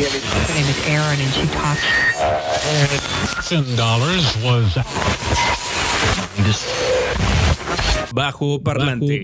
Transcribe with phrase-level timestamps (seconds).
[0.00, 1.84] Her name is Erin, and she talks.
[3.76, 4.74] dollars was
[8.14, 9.22] Bajo parlante.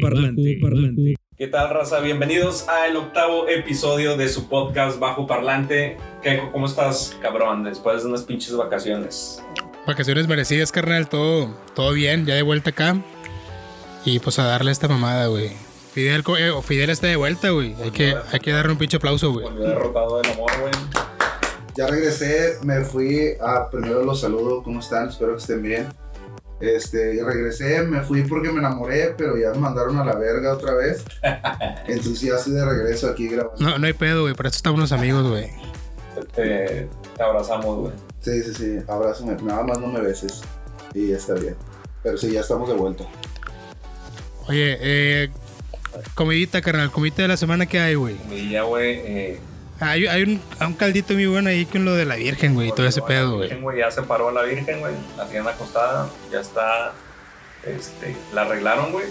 [1.38, 2.00] ¿Qué tal, raza?
[2.00, 5.96] Bienvenidos al octavo episodio de su podcast Bajo Parlante.
[6.22, 7.64] Keiko, ¿cómo estás, cabrón?
[7.64, 9.42] Después de unas pinches vacaciones.
[9.86, 11.08] Vacaciones merecidas, carnal.
[11.08, 13.02] Todo, todo bien, ya de vuelta acá.
[14.04, 15.52] Y pues a darle esta mamada, güey.
[15.96, 17.74] Fidel, eh, Fidel está de vuelta, güey.
[17.82, 19.46] Hay que, hay que darle un pinche aplauso, güey.
[19.56, 20.72] Derrotado del amor, güey.
[21.74, 25.08] Ya regresé, me fui a primero los saludo, ¿cómo están?
[25.08, 25.88] Espero que estén bien.
[26.60, 30.74] Este, regresé, me fui porque me enamoré, pero ya me mandaron a la verga otra
[30.74, 31.02] vez.
[31.86, 33.56] Entonces ya estoy de regreso aquí grabando.
[33.58, 34.34] No, no hay pedo, güey.
[34.34, 35.50] Por eso estamos los amigos, güey.
[36.34, 37.92] Te, te abrazamos, güey.
[38.20, 40.42] Sí, sí, sí, abrázame, nada más no me beses.
[40.92, 41.56] Y ya está bien.
[42.02, 43.04] Pero sí, ya estamos de vuelta.
[44.46, 45.30] Oye, eh.
[46.14, 46.90] Comidita, carnal.
[46.90, 48.16] Comidita de la semana que hay, güey.
[48.50, 48.94] Ya, güey.
[49.04, 49.40] Eh,
[49.80, 52.68] Hay, hay un, un caldito muy bueno ahí con lo de la Virgen, güey.
[52.68, 53.78] Y todo ese pedo, güey.
[53.78, 54.94] Ya se paró a la Virgen, güey.
[55.16, 56.08] La tienen acostada.
[56.32, 56.92] Ya está.
[57.64, 59.06] Este, la arreglaron, güey.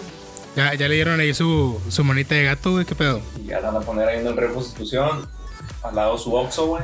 [0.56, 2.86] Ya, ya le dieron ahí su, su manita de gato, güey.
[2.86, 3.22] ¿Qué pedo?
[3.38, 5.28] Y ya la van a poner ahí en el reconstitución.
[5.84, 6.84] Al lado su Oxxo, güey.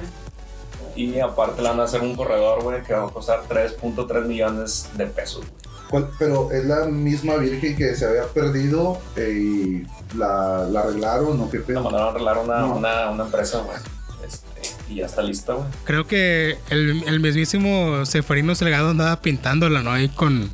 [0.96, 4.90] Y aparte le van a hacer un corredor, güey, que va a costar 3.3 millones
[4.96, 5.71] de pesos, güey.
[5.92, 11.40] ¿Cuál- Pero es la misma virgen que se había perdido eh, y la, la arreglaron
[11.40, 11.84] o qué pedo.
[11.84, 12.76] mandaron a arreglar una, No.
[12.78, 13.78] una, una empresa, güey.
[14.26, 14.48] Este,
[14.90, 15.68] y ya está lista, güey.
[15.84, 19.92] Creo que el, el mismísimo Seferino Salgado andaba pintándola, ¿no?
[19.92, 20.50] Ahí con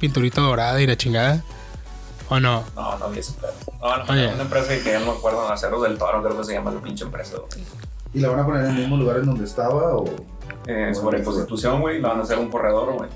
[0.00, 1.42] pinturita dorada y la chingada.
[2.30, 2.62] ¿O no?
[2.76, 3.52] No, no vi ese pedo.
[3.80, 4.26] No, no, Oye.
[4.34, 6.80] una empresa que ya no me acuerdo, Aceros del Toro, creo que se llama la
[6.80, 7.64] pinche empresa, güey.
[8.14, 10.04] ¿Y la van a poner en el mismo lugar en donde estaba o...?
[10.66, 13.08] Eh, sobre Constitución, güey, le van a hacer un corredor, güey.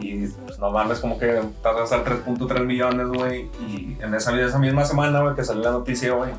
[0.00, 1.26] Y pues no mames, como que
[1.62, 3.50] vas a gastar 3.3 millones, güey.
[3.60, 6.30] Y en esa, esa misma semana, güey, que salió la noticia, güey,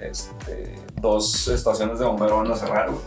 [0.00, 3.02] este, dos estaciones de bomberos van a cerrar, güey.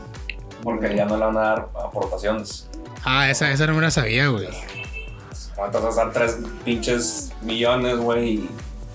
[0.63, 2.69] Porque ya no le van a dar aportaciones.
[3.03, 4.47] Ah, esa, esa no me la sabía, güey.
[5.57, 8.49] Vas a gastar 3 pinches millones, güey, y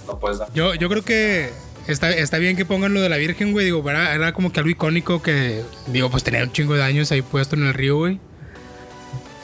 [0.06, 0.52] no puedes dar.
[0.54, 1.50] Yo, yo creo que
[1.86, 3.66] está, está bien que pongan lo de la Virgen, güey.
[3.66, 7.12] Digo, era, era como que algo icónico que, digo, pues tenía un chingo de años
[7.12, 8.18] ahí puesto en el río, güey.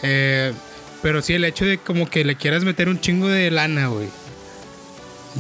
[0.03, 0.53] Eh,
[1.05, 4.09] pero sí, el hecho de como que le quieras meter un chingo de lana, güey.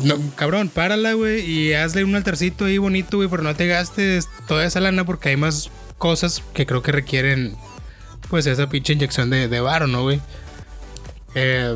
[0.02, 4.28] No, cabrón, párala, güey, y hazle un altarcito ahí bonito, güey, pero no te gastes
[4.46, 7.56] toda esa lana porque hay más cosas que creo que requieren,
[8.28, 10.20] pues, esa pinche inyección de, de varo, ¿no, güey?
[11.34, 11.74] Eh,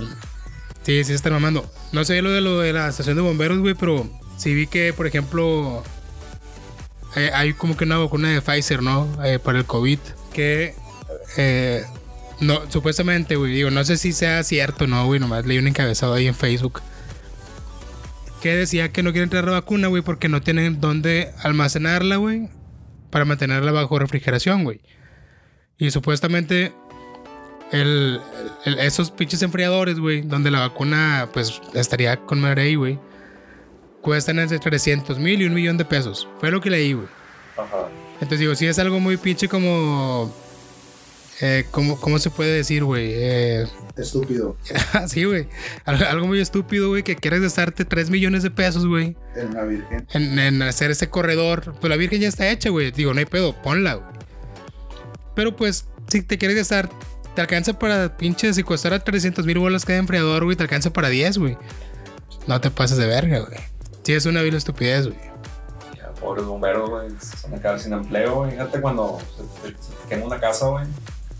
[0.82, 1.64] sí, sí, están mamando.
[1.92, 4.06] No sé lo de lo de la estación de bomberos, güey, pero
[4.36, 5.82] sí vi que, por ejemplo,
[7.16, 9.08] eh, hay como que una vacuna de Pfizer, ¿no?
[9.24, 9.98] Eh, para el COVID,
[10.34, 10.74] que
[11.38, 11.86] eh,
[12.40, 16.14] no, supuestamente, güey, digo, no sé si sea cierto, no, güey, nomás leí un encabezado
[16.14, 16.80] ahí en Facebook
[18.42, 22.48] que decía que no quieren traer la vacuna, güey, porque no tienen dónde almacenarla, güey,
[23.10, 24.80] para mantenerla bajo refrigeración, güey.
[25.76, 26.72] Y supuestamente
[27.72, 28.20] el,
[28.64, 33.00] el- esos pinches enfriadores, güey, donde la vacuna, pues, estaría con madre ahí, güey,
[34.02, 36.28] cuestan entre 300 mil y un millón de pesos.
[36.38, 37.08] Fue lo que leí, güey.
[37.56, 37.88] Ajá.
[38.14, 40.32] Entonces digo, sí es algo muy pinche como...
[41.40, 43.12] Eh, ¿cómo, ¿Cómo se puede decir, güey?
[43.14, 43.66] Eh,
[43.96, 44.56] Estúpido.
[45.08, 45.48] sí, güey.
[45.84, 50.06] Algo, muy estúpido, güey, que quieres gastarte 3 millones de pesos, güey, En una virgen.
[50.12, 51.74] en, en hacer ese corredor.
[51.80, 52.90] Pues la Virgen ya está hecha, güey.
[52.90, 54.08] Digo, no hay pedo, ponla, güey.
[55.36, 56.90] Pero pues, si te quieres gastar,
[57.36, 61.08] te alcanza para pinche, si costara 300 mil bolas cada enfriador, güey, te alcanza para
[61.08, 61.56] 10, güey.
[62.48, 63.58] No te pases de verga, güey.
[64.02, 65.18] Sí, es una vil estupidez, güey.
[65.96, 68.50] Ya, pobres bomberos, güey, se van a quedar sin empleo, güey.
[68.52, 70.84] Fíjate cuando se, se- se te quema una casa, güey.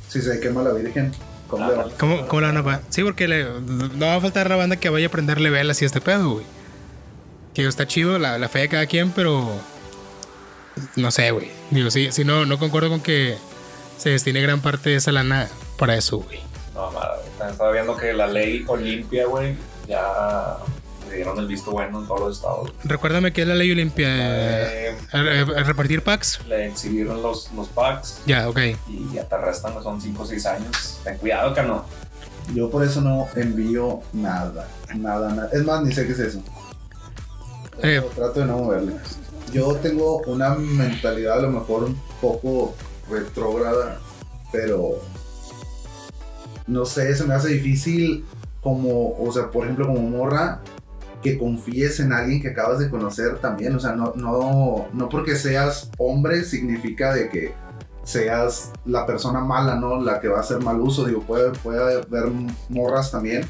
[0.09, 1.13] Si se quema la virgen,
[1.49, 1.95] ¿cómo Ah, le.
[1.97, 2.83] ¿Cómo, cómo la van a pagar?
[2.89, 5.85] Sí, porque le- no va a faltar la banda que vaya a prenderle velas y
[5.85, 6.47] este pedo, güey.
[7.55, 9.49] Que está chido la, la fe de cada quien, pero.
[10.97, 11.51] No sé, güey.
[11.71, 13.37] Digo, sí, sí, no, no concuerdo con que
[13.99, 16.41] se destine gran parte de esa lana para eso, güey.
[16.75, 16.91] No.
[16.91, 19.57] También Estaba viendo que la ley Olimpia, güey,
[19.89, 20.57] ya
[21.09, 22.73] le dieron el visto bueno en todos los estados.
[22.85, 24.09] Recuérdame que es la ley Olimpia.
[24.09, 26.41] eh, Eh, el- el- el repartir packs.
[26.47, 28.59] le exhibieron los, los packs Ya, ok.
[28.89, 31.01] y ya te arrestan, son 5 o 6 años.
[31.05, 31.85] Ten cuidado, cano.
[32.55, 34.69] Yo por eso no envío nada.
[34.97, 35.51] Nada, nada.
[35.53, 36.43] Es más, ni sé qué es eso.
[37.83, 38.95] Eh, Trato de no moverle.
[39.53, 42.75] Yo tengo una mentalidad a lo mejor un poco
[43.11, 43.99] retrógrada,
[44.53, 45.01] pero
[46.67, 48.25] no sé, se me hace difícil
[48.63, 50.61] como, o sea, por ejemplo, como morra,
[51.23, 53.75] que confíes en alguien que acabas de conocer también.
[53.75, 57.53] O sea, no, no, no porque seas hombre significa de que
[58.05, 60.01] seas la persona mala, ¿no?
[60.01, 61.05] La que va a hacer mal uso.
[61.05, 62.31] Digo, puede, puede haber
[62.71, 63.43] morras también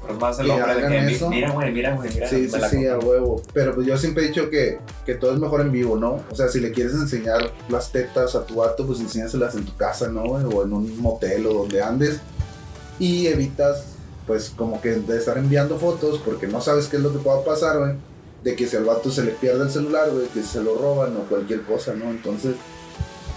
[0.00, 1.28] Pero más el hombre de que, eso.
[1.28, 2.26] mira, güey, mira, güey, mira.
[2.26, 3.42] Sí, sí, sí, a huevo.
[3.52, 6.20] Pero pues yo siempre he dicho que, que todo es mejor en vivo, ¿no?
[6.30, 9.76] O sea, si le quieres enseñar las tetas a tu vato, pues enséñaselas en tu
[9.76, 10.22] casa, ¿no?
[10.22, 12.20] O en un motel o donde andes.
[12.98, 13.91] Y evitas,
[14.26, 17.44] pues, como que de estar enviando fotos porque no sabes qué es lo que pueda
[17.44, 17.92] pasar, güey.
[18.42, 21.16] De que si al vato se le pierde el celular, güey, que se lo roban
[21.16, 22.10] o cualquier cosa, ¿no?
[22.10, 22.56] Entonces,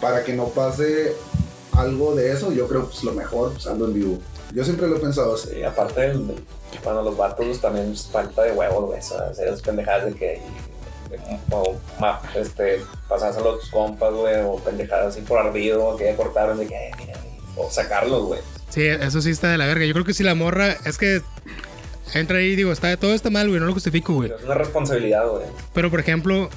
[0.02, 1.16] para que no pase
[1.74, 4.18] algo de eso, yo creo pues lo mejor, pues, hazlo en vivo.
[4.54, 5.50] Yo siempre lo he pensado así.
[5.50, 6.20] Sí, aparte, del,
[6.84, 9.00] bueno, los vatos también falta de huevos, güey.
[9.00, 10.42] Esas pendejadas de que.
[11.52, 11.76] o,
[12.36, 16.68] este, pasárselo a tus compas, güey, o pendejadas así por ardido, que ya cortaron, de
[16.68, 18.40] que, "Ay, mira, güey", o sacarlos, güey.
[18.70, 19.86] Sí, eso sí está de la verga.
[19.86, 21.22] Yo creo que si la morra, es que
[22.14, 24.30] entra ahí y digo, está, todo está mal, güey, no lo justifico, güey.
[24.30, 25.46] Pero es una responsabilidad, güey.
[25.74, 26.50] Pero por ejemplo,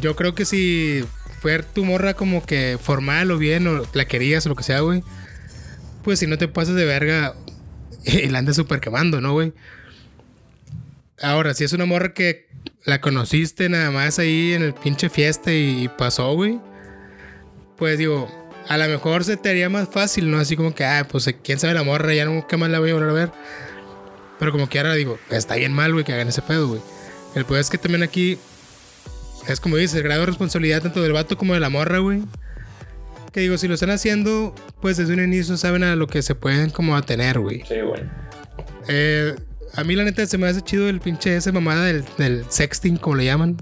[0.00, 1.04] yo creo que si
[1.40, 4.80] fue tu morra como que formal o bien, o la querías o lo que sea,
[4.80, 5.02] güey,
[6.02, 7.34] pues si no te pasas de verga
[8.04, 9.52] y la andas súper quemando, ¿no, güey?
[11.20, 12.46] Ahora, si es una morra que
[12.84, 16.60] la conociste nada más ahí en el pinche fiesta y pasó, güey,
[17.76, 18.30] pues digo,
[18.68, 20.38] a lo mejor se te haría más fácil, ¿no?
[20.38, 22.94] Así como que, ah, pues quién sabe la morra, ya ¿qué más la voy a
[22.94, 23.30] volver a ver?
[24.38, 26.80] Pero como que ahora digo, está bien mal, güey, que hagan ese pedo, güey.
[27.34, 28.38] El pedo es que también aquí
[29.48, 32.22] es como dices, el grado de responsabilidad tanto del vato como de la morra, güey.
[33.32, 36.34] Que digo, si lo están haciendo, pues desde un inicio saben a lo que se
[36.34, 37.62] pueden como atener, güey.
[37.66, 38.02] Sí, güey.
[38.88, 39.34] Eh,
[39.74, 42.98] a mí la neta se me hace chido el pinche ese mamada del, del sexting,
[42.98, 43.56] como le llaman.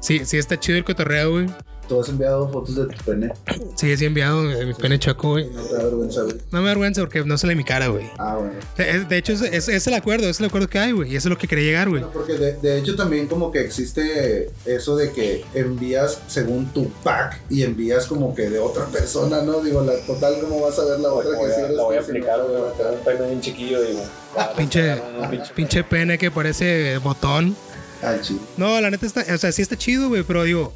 [0.00, 1.46] Sí, sí está chido el cotorreo, güey.
[1.88, 3.32] Tú has enviado fotos de tu pene.
[3.74, 5.50] Sí, sí he enviado eh, mi pene choco, güey.
[5.50, 6.36] No te da vergüenza, güey.
[6.50, 8.10] No me da vergüenza porque no sale mi cara, güey.
[8.18, 8.52] Ah, bueno.
[8.76, 11.12] De, de hecho, ese es, es el acuerdo, es el acuerdo que hay, güey.
[11.12, 12.02] Y eso es lo que quería llegar, güey.
[12.02, 16.90] No, porque de, de hecho también como que existe eso de que envías según tu
[17.02, 19.60] pack y envías como que de otra persona, ¿no?
[19.60, 21.82] Digo, la total, ¿cómo vas a ver la otra La voy que a, eres la
[21.82, 22.62] voy a aplicar, güey.
[22.62, 24.02] Un pene bien chiquillo, digo.
[24.36, 27.56] Ah, pinche, Un pinche pinche pene que parece botón.
[28.02, 28.40] Al chile.
[28.56, 30.74] No, la neta está, o sea, sí está chido, güey, pero digo,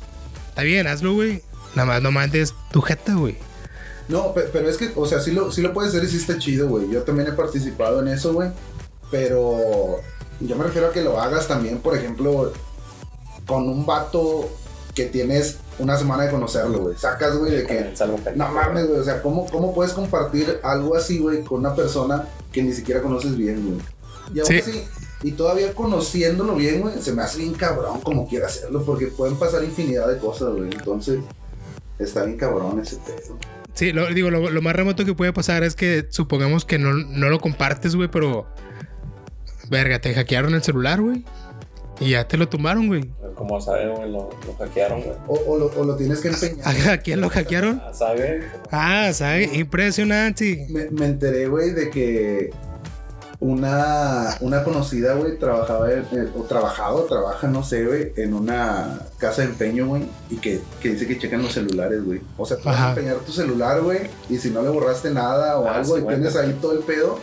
[0.58, 1.40] está bien, hazlo, güey.
[1.76, 3.36] Nada más no mandes tu jeta, güey.
[4.08, 6.16] No, pe- pero es que, o sea, sí lo, sí lo puedes hacer y sí
[6.16, 6.90] está chido, güey.
[6.90, 8.50] Yo también he participado en eso, güey.
[9.08, 10.00] Pero
[10.40, 12.52] yo me refiero a que lo hagas también, por ejemplo,
[13.46, 14.50] con un vato
[14.96, 16.96] que tienes una semana de conocerlo, güey.
[16.96, 17.94] Sacas, güey, de que...
[18.34, 18.98] No mames, güey.
[18.98, 23.00] O sea, ¿cómo, ¿cómo puedes compartir algo así, güey, con una persona que ni siquiera
[23.00, 23.80] conoces bien, güey?
[24.34, 24.58] Y aún Sí.
[24.58, 24.84] así,
[25.22, 29.36] y todavía conociéndolo bien, güey, se me hace bien cabrón como quiera hacerlo, porque pueden
[29.36, 30.70] pasar infinidad de cosas, güey.
[30.72, 31.20] Entonces,
[31.98, 33.36] está bien cabrón ese pedo.
[33.74, 36.94] Sí, lo, digo, lo, lo más remoto que puede pasar es que supongamos que no,
[36.94, 38.46] no lo compartes, güey, pero.
[39.70, 41.24] Verga, te hackearon el celular, güey.
[42.00, 43.10] Y ya te lo tumbaron, güey.
[43.34, 45.16] Como saben, güey, lo, lo hackearon, güey.
[45.26, 46.66] O, o lo, o lo tienes que empeñar.
[46.90, 47.82] ¿A quién lo hackearon?
[47.84, 48.44] Ah, ¿Saben?
[48.70, 49.52] Ah, ¿sabes?
[49.54, 50.66] Impresionante.
[50.70, 52.50] Me, me enteré, güey, de que
[53.40, 58.34] una, una conocida, güey, trabajaba, en- eh, o trabajaba, o trabaja, no sé, güey, en
[58.34, 62.20] una casa de empeño, güey, y que, que dice que checan los celulares, güey.
[62.36, 62.90] O sea, puedes Ajá.
[62.90, 66.06] empeñar tu celular, güey, y si no le borraste nada o Ah, algo sí, y
[66.08, 67.18] tienes ahí todo el pedo,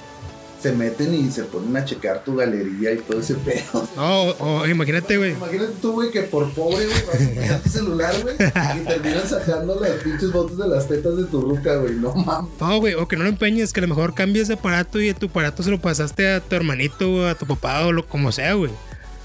[0.66, 3.88] se meten y se ponen a checar tu galería y todo ese pedo.
[3.96, 5.34] No, o, o imagínate, güey.
[5.34, 9.80] Imagínate tú, güey, que por pobre, güey, vas a tu celular, güey, y terminan sacando
[9.80, 11.94] las pinches fotos de las tetas de tu ruca, güey.
[11.94, 12.50] No mames.
[12.60, 15.14] No, güey, o que no lo empeñes, que a lo mejor cambies de aparato y
[15.14, 18.54] tu aparato se lo pasaste a tu hermanito, a tu papá o lo como sea,
[18.54, 18.72] güey.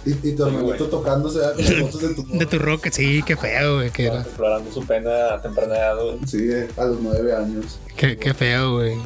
[0.04, 3.90] Y, y tu hermanito tocándose de tu De tu roca, sí, qué feo, güey.
[3.90, 6.18] Qué, Explorando su pena a temprana edad, güey.
[6.26, 7.78] Sí, a los nueve años.
[7.96, 8.96] qué, qué feo, güey.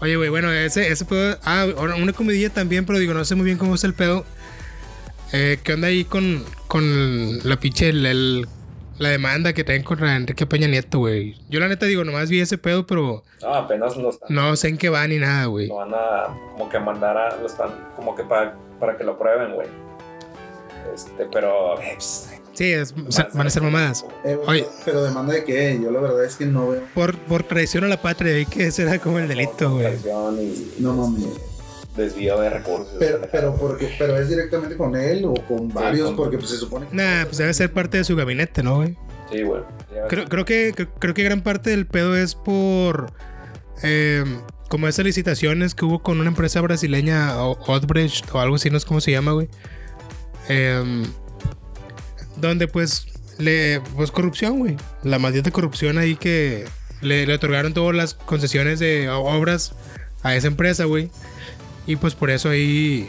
[0.00, 1.36] Oye, güey, bueno, ese, ese pedo.
[1.44, 4.24] Ah, una comidilla también, pero digo, no sé muy bien cómo es el pedo.
[5.32, 8.48] Eh, ¿Qué onda ahí con, con la pinche, el- el-
[8.98, 11.36] la demanda que traen contra Enrique Peña Nieto, güey?
[11.48, 14.28] Yo la neta digo, nomás vi ese pedo, pero No, apenas lo están.
[14.34, 15.68] no sé en qué va ni nada, güey.
[15.68, 17.36] Lo van a como que mandar a.
[17.36, 19.68] Lo están como que para, para que lo prueben, güey.
[20.94, 21.80] Este, pero.
[21.80, 21.96] eh,
[22.52, 24.04] Sí, es- o sea, van a ser mamadas.
[24.24, 24.66] Eh, Oye.
[24.84, 25.78] Pero demanda de qué?
[25.82, 26.82] Yo la verdad es que no veo.
[26.94, 29.84] Por, por traición a la patria, y que ese era como el delito, güey.
[29.86, 31.24] traición y No mames.
[31.96, 32.94] desvío de recursos.
[32.98, 36.56] Pero, pero, porque, pero es directamente con él o con varios, con- porque pues se
[36.56, 36.96] supone que.
[36.96, 38.96] Nah, pues debe ser parte de su gabinete, ¿no, güey?
[39.30, 39.62] Sí, ves.
[40.08, 43.12] Creo, creo que, creo, que gran parte del pedo es por.
[43.82, 44.24] eh,
[44.68, 48.78] como esas licitaciones que hubo con una empresa brasileña, o- Odebrecht o algo así, no
[48.78, 49.48] sé cómo se llama, güey.
[50.48, 51.04] Em,
[52.36, 53.06] donde pues
[53.38, 53.80] le.
[53.96, 54.76] Pues corrupción, güey.
[55.02, 56.66] La maldita corrupción ahí que
[57.00, 59.72] le, le otorgaron todas las concesiones de obras
[60.22, 61.10] a esa empresa, güey.
[61.86, 63.08] Y pues por eso ahí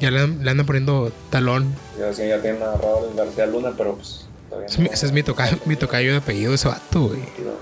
[0.00, 1.74] ya le, le andan poniendo talón.
[1.98, 4.26] Ya que ya tienen agarrado el García Luna, pero pues.
[4.48, 7.08] todavía Ese es mi- no- ese es mi tocayo, mi tocayo de apellido, ese vato,
[7.08, 7.20] güey.
[7.38, 7.56] Bro.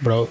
[0.00, 0.28] Bro.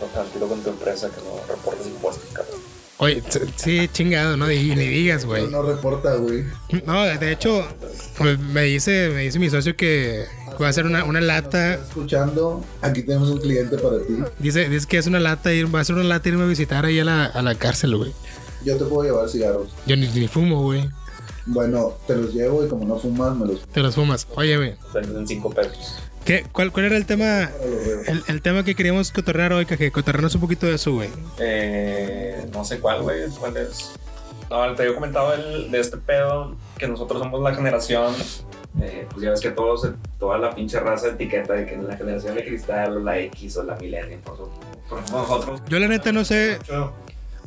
[0.00, 2.60] No, tranquilo con tu empresa que no reportes impuestos, cabrón.
[3.02, 3.22] Oye,
[3.56, 5.48] sí, chingado, no Di- ni digas, güey.
[5.48, 6.44] No reporta, güey.
[6.86, 7.66] No, de hecho,
[8.16, 10.24] pues, me dice, me dice mi socio que
[10.60, 11.74] va a hacer una, una lata.
[11.74, 12.64] ¿Estás escuchando?
[12.80, 14.14] Aquí tenemos un cliente para ti.
[14.38, 16.84] Dice, dice que es una lata, ir- va a ser una lata irme a visitar
[16.86, 18.12] ahí a la, a la cárcel, güey.
[18.64, 19.68] Yo te puedo llevar cigarros.
[19.86, 20.88] Yo ni, ni fumo, güey.
[21.46, 24.28] Bueno, te los llevo y como no fumas, me los Te los fumas.
[24.36, 24.74] Oye, güey.
[24.94, 25.96] Venden 5 pesos.
[26.24, 27.50] ¿Qué, cuál, ¿Cuál era el tema?
[28.06, 31.08] El, el tema que queríamos cotorrear hoy, que cotorrearnos un poquito de eso, güey.
[31.38, 33.28] Eh, no sé cuál, güey.
[33.38, 33.92] ¿Cuál es?
[34.50, 38.14] No, te había comentado el, de este pedo que nosotros somos la generación.
[38.80, 39.88] eh, pues ya ves que todos,
[40.18, 43.62] toda la pinche raza etiqueta de que la generación de cristal o la X o
[43.64, 44.20] la millennium.
[44.20, 44.50] Por,
[44.88, 45.62] por nosotros.
[45.68, 46.58] Yo la neta no sé,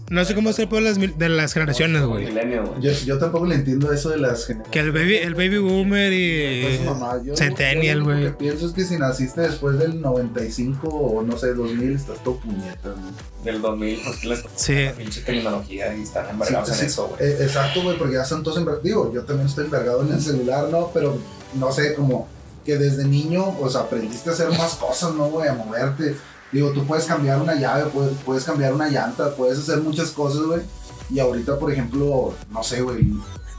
[0.09, 2.31] no sé cómo ser por las, mil- de las generaciones, güey.
[2.31, 2.45] güey.
[2.81, 4.71] Yo, yo tampoco le entiendo eso de las generaciones.
[4.71, 8.23] Que el baby, el baby boomer Pues, y mamá, yo- Centennial, yo lo güey.
[8.25, 12.37] que pienso es que si naciste después del 95 o no sé, 2000, estás todo
[12.37, 13.03] puñeta, güey.
[13.43, 14.73] Del 2000, pues que les tocó Sí.
[14.85, 17.29] la pinche tecnología y están embargados Sí, en sí, eso, güey.
[17.31, 20.21] eh, exacto, güey, porque ya están todos enver- Digo, yo también estoy encargado en el
[20.21, 20.91] celular, ¿no?
[20.93, 21.17] Pero
[21.55, 22.27] no sé, como
[22.65, 25.47] que desde niño, pues aprendiste a hacer más cosas, ¿no, güey?
[25.47, 26.15] A moverte.
[26.55, 30.43] Digo, tú puedes cambiar una llave, puedes, puedes cambiar una llanta, puedes hacer muchas cosas,
[30.43, 30.61] güey.
[31.09, 33.05] Y ahorita, por ejemplo, no sé, güey,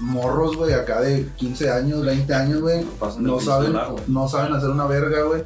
[0.01, 2.87] morros, güey, acá de 15 años, 20 años, güey,
[3.19, 5.43] no saben, celular, no saben hacer una verga, güey.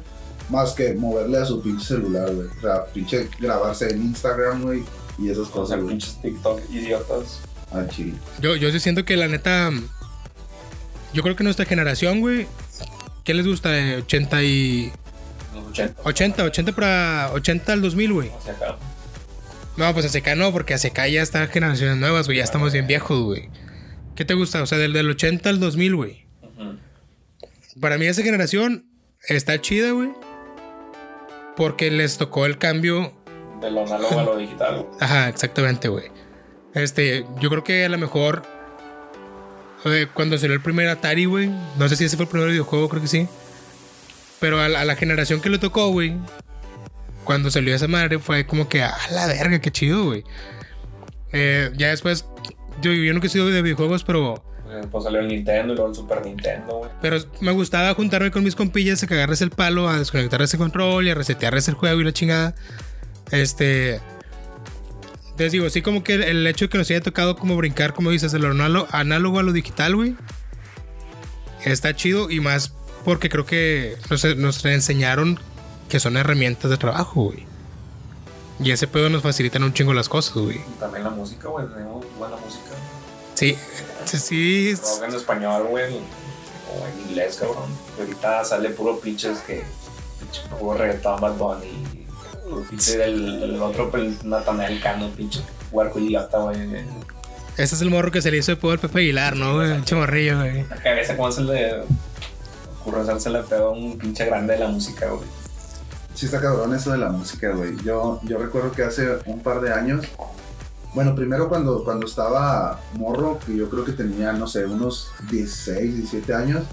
[0.49, 2.47] Más que moverle a su pinche celular, güey.
[2.47, 4.83] O sea, pinche grabarse en Instagram, güey.
[5.19, 5.89] Y esas O cosas, sea, güey.
[5.89, 7.41] pinches TikTok idiotas.
[7.89, 8.13] Chile.
[8.41, 9.71] yo, yo sí siento que la neta.
[11.13, 12.47] Yo creo que nuestra generación, güey.
[13.25, 13.77] ¿Qué les gusta?
[13.77, 14.91] Eh, 80 y.
[15.71, 16.01] Los 80.
[16.03, 18.29] 80, 80 para 80 al 2000, güey.
[18.29, 18.77] Acá.
[19.77, 22.37] No, pues ACK no, porque ACK ya está generaciones nuevas, güey.
[22.39, 23.49] Ya estamos bien viejos, güey.
[24.15, 24.61] ¿Qué te gusta?
[24.61, 26.25] O sea, del, del 80 al 2000, güey.
[26.41, 26.77] Ujú.
[27.79, 28.85] Para mí esa generación
[29.27, 30.09] está chida, güey.
[31.55, 33.13] Porque les tocó el cambio.
[33.61, 34.97] De lo análogo a lo digital, güey.
[34.99, 36.05] Ajá, exactamente, güey.
[36.73, 38.43] Este, yo creo que a lo mejor.
[39.85, 41.49] eh, cuando salió el primer Atari, güey.
[41.77, 43.27] No sé si ese fue el primer videojuego, creo que sí.
[44.41, 46.15] Pero a, la- a la generación que le tocó, güey.
[47.23, 50.23] Cuando salió esa madre, fue como que, a la verga, qué chido, güey.
[51.31, 52.25] Eh, ya después.
[52.81, 54.43] Yo, yo nunca he sido de videojuegos, pero.
[54.67, 56.91] Después salió el Nintendo y luego el Super Nintendo, güey.
[57.01, 61.07] Pero me gustaba juntarme con mis compillas a cagarles el palo, a desconectar ese control
[61.07, 62.55] y a resetearles el juego y la chingada.
[63.31, 63.99] Este.
[65.37, 67.93] Les digo, sí, como que el, el hecho de que nos haya tocado como brincar,
[67.93, 70.15] como dices, de lo análogo, análogo a lo digital, güey.
[71.65, 75.39] Está chido y más porque creo que nos, nos enseñaron
[75.89, 77.45] que son herramientas de trabajo, güey.
[78.63, 80.61] Y ese pedo nos facilitan un chingo las cosas, güey.
[80.79, 81.67] También la música, güey.
[81.67, 82.69] Tenemos buena música.
[83.33, 83.57] Sí,
[84.05, 84.75] sí, sí.
[84.75, 85.95] Rock en español, güey.
[85.95, 87.69] O en inglés, cabrón.
[87.97, 89.63] Y ahorita sale puro pinches que.
[90.19, 92.05] Pinche puro reggaetón, Bad Bunny.
[92.69, 95.41] Pinche del, el otro, pues, Natanael Cano, pinche
[95.71, 96.57] huerco idiota, güey.
[97.57, 99.83] Ese es el morro que se le hizo de al Pepe Aguilar, ¿no, güey?
[99.83, 100.63] Chamorrillo, güey.
[100.69, 101.83] La cabeza, ¿cómo se le
[102.81, 105.27] ocurre hacerse le pedo a un pinche grande de la música, güey?
[106.13, 107.75] Sí está cabrón eso de la música, güey.
[107.83, 110.05] Yo, yo recuerdo que hace un par de años,
[110.93, 115.95] bueno, primero cuando, cuando estaba morro, que yo creo que tenía, no sé, unos 16,
[115.95, 116.63] 17 años,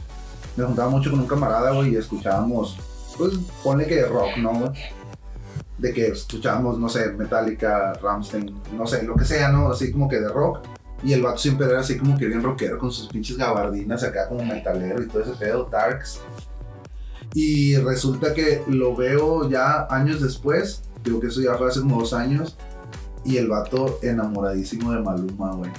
[0.57, 2.77] me juntaba mucho con un camarada, güey, y escuchábamos,
[3.17, 4.73] pues, ponle que rock, ¿no?
[5.79, 9.71] De que escuchábamos, no sé, Metallica, Rammstein, no sé, lo que sea, ¿no?
[9.71, 10.67] Así como que de rock.
[11.03, 14.29] Y el vato siempre era así como que bien rockero con sus pinches gabardinas acá
[14.29, 16.21] como metalero y todo ese pedo, darks.
[17.35, 22.01] Y resulta que lo veo ya años después, digo que eso ya fue hace como
[22.01, 22.57] dos años,
[23.25, 25.71] y el vato enamoradísimo de Maluma, güey.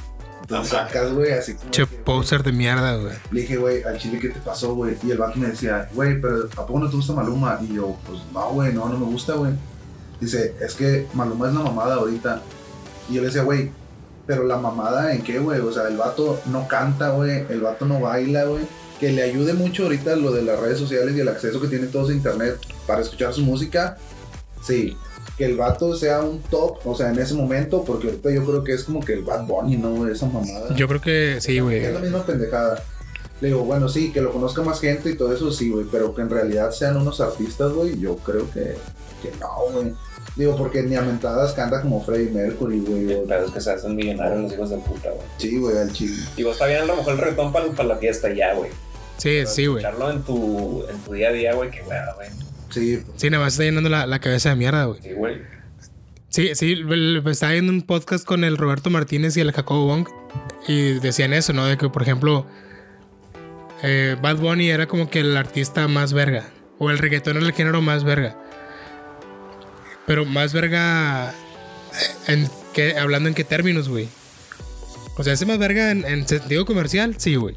[0.41, 1.71] Entonces sacas, güey, así como...
[1.71, 3.13] Che poser de mierda, güey.
[3.31, 4.95] le dije, güey, al chile, ¿qué te pasó, güey?
[5.03, 7.59] Y el vato me decía, güey, pero ¿a poco no te gusta Maluma?
[7.61, 9.51] Y yo, pues no, güey, no, no me gusta, güey.
[10.19, 12.41] Dice, es que Maluma es la mamada ahorita.
[13.09, 13.71] Y yo le decía, güey,
[14.29, 15.59] pero la mamada en qué, güey?
[15.59, 18.61] O sea, el vato no canta, güey, el vato no baila, güey.
[18.99, 21.87] Que le ayude mucho ahorita lo de las redes sociales y el acceso que tiene
[21.87, 23.97] todos a internet para escuchar su música.
[24.61, 24.95] Sí,
[25.35, 28.63] que el vato sea un top, o sea, en ese momento, porque ahorita yo creo
[28.63, 30.07] que es como que el Bad Bunny, ¿no?
[30.07, 30.75] Esa mamada.
[30.75, 31.83] Yo creo que sí, güey.
[31.83, 32.83] Es la misma pendejada.
[33.41, 36.13] Le digo, bueno, sí, que lo conozca más gente y todo eso, sí, güey, pero
[36.13, 38.75] que en realidad sean unos artistas, güey, yo creo que,
[39.23, 39.91] que no, güey.
[40.39, 43.11] Digo, porque ni a mentadas canta como Freddie Mercury, güey.
[43.11, 45.27] El o- pedo es que se hacen millonarios los hijos de puta, güey.
[45.37, 46.15] Sí, güey, al chile.
[46.37, 48.71] Digo, está bien a lo mejor el reggaetón para, la fiesta ya, güey.
[49.17, 49.83] Sí, Pero sí, güey.
[49.83, 52.29] Escucharlo en tu, en tu día a día, güey, que güey, güey.
[52.69, 55.01] Sí, Sí, nada más está llenando la, la cabeza de mierda, güey.
[55.01, 55.41] Sí, güey.
[56.29, 60.07] Sí, sí, el- estaba viendo un podcast con el Roberto Martínez y el Jacobo Wong
[60.69, 61.65] y decían eso, ¿no?
[61.65, 62.45] De que, por ejemplo,
[63.83, 66.45] eh, Bad Bunny era como que el artista más verga,
[66.77, 68.37] o el reggaetón era el género más verga.
[70.09, 74.07] Pero más verga eh, en ¿qué- hablando en qué términos, güey.
[75.19, 77.13] O sea, ¿es más verga en, en sentido comercial?
[77.19, 77.55] Sí, güey.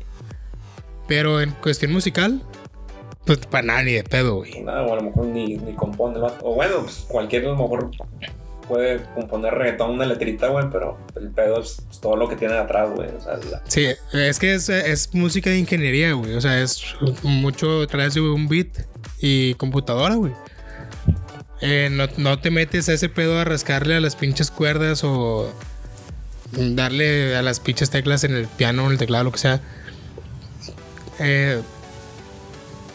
[1.08, 2.42] Pero en cuestión musical,
[3.24, 4.60] pues para nada ni de pedo, güey.
[4.60, 6.44] Nada, o a lo mejor ni, ni compone, vato.
[6.44, 7.90] O bueno, pues cualquiera a lo mejor
[8.68, 12.90] puede componer reggaetón una letrita, güey, pero el pedo es todo lo que tiene atrás,
[12.94, 13.08] güey.
[13.16, 16.34] O sea, la- Sí, es que es, es música de ingeniería, güey.
[16.34, 16.82] O sea, es
[17.22, 18.68] mucho través de un beat
[19.22, 20.32] y computadora, güey.
[21.62, 25.52] Eh, no, no te metes a ese pedo a rascarle a las pinches cuerdas o
[26.52, 29.60] darle a las pinches teclas en el piano o en el teclado, lo que sea.
[31.20, 31.60] Eh,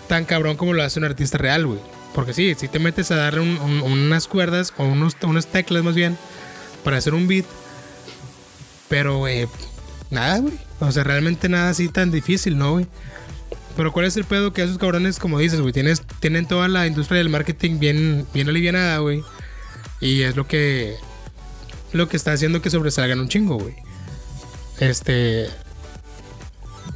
[0.08, 1.80] tan cabrón como lo hace un artista real, güey.
[2.14, 5.84] Porque sí, si te metes a darle un- un- unas cuerdas o unos, unas teclas
[5.84, 6.18] más bien
[6.84, 7.46] para hacer un beat.
[8.90, 9.48] Pero, güey,
[10.10, 10.54] nada, güey.
[10.80, 12.88] O sea, realmente nada así tan difícil, ¿no, güey?
[13.78, 16.86] Pero ¿cuál es el pedo que esos cabrones, como dices, güey, tienes, tienen toda la
[16.88, 19.24] industria del marketing bien, bien alivianada, güey.
[20.02, 20.96] Y es lo que,
[21.94, 23.76] lo que está haciendo que sobresalgan un chingo, güey.
[24.80, 25.48] Este...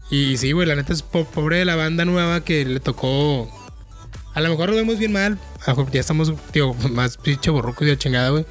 [0.09, 3.49] Y sí, güey, la neta es po- pobre de la banda nueva que le tocó...
[4.33, 5.37] A lo mejor lo vemos bien mal.
[5.91, 8.45] Ya estamos, tío, más pinche borrucos y de chingada, güey.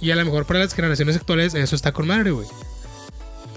[0.00, 2.46] Y a lo mejor para las generaciones actuales eso está con madre, güey.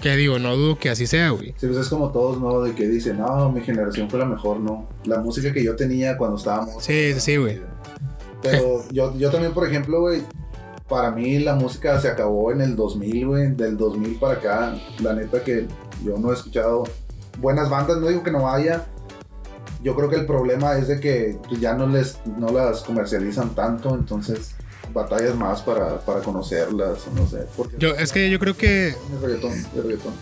[0.00, 1.48] Que digo, no dudo que así sea, güey.
[1.56, 2.60] Sí, pues es como todos, ¿no?
[2.62, 4.88] De que dicen, no, mi generación fue la mejor, ¿no?
[5.04, 6.84] La música que yo tenía cuando estábamos.
[6.84, 7.60] Sí, sí, sí, güey.
[8.42, 10.22] Pero yo, yo también, por ejemplo, güey,
[10.88, 13.50] para mí la música se acabó en el 2000, güey.
[13.52, 15.66] Del 2000 para acá, la neta que
[16.04, 16.84] yo no he escuchado
[17.40, 18.86] buenas bandas, no digo que no haya.
[19.82, 23.54] Yo creo que el problema es de que pues, ya no les no las comercializan
[23.54, 24.54] tanto, entonces
[24.92, 27.38] batallas más para, para conocerlas, no sé.
[27.56, 30.14] Porque Yo, es que yo creo que el reggaetón, el reggaetón.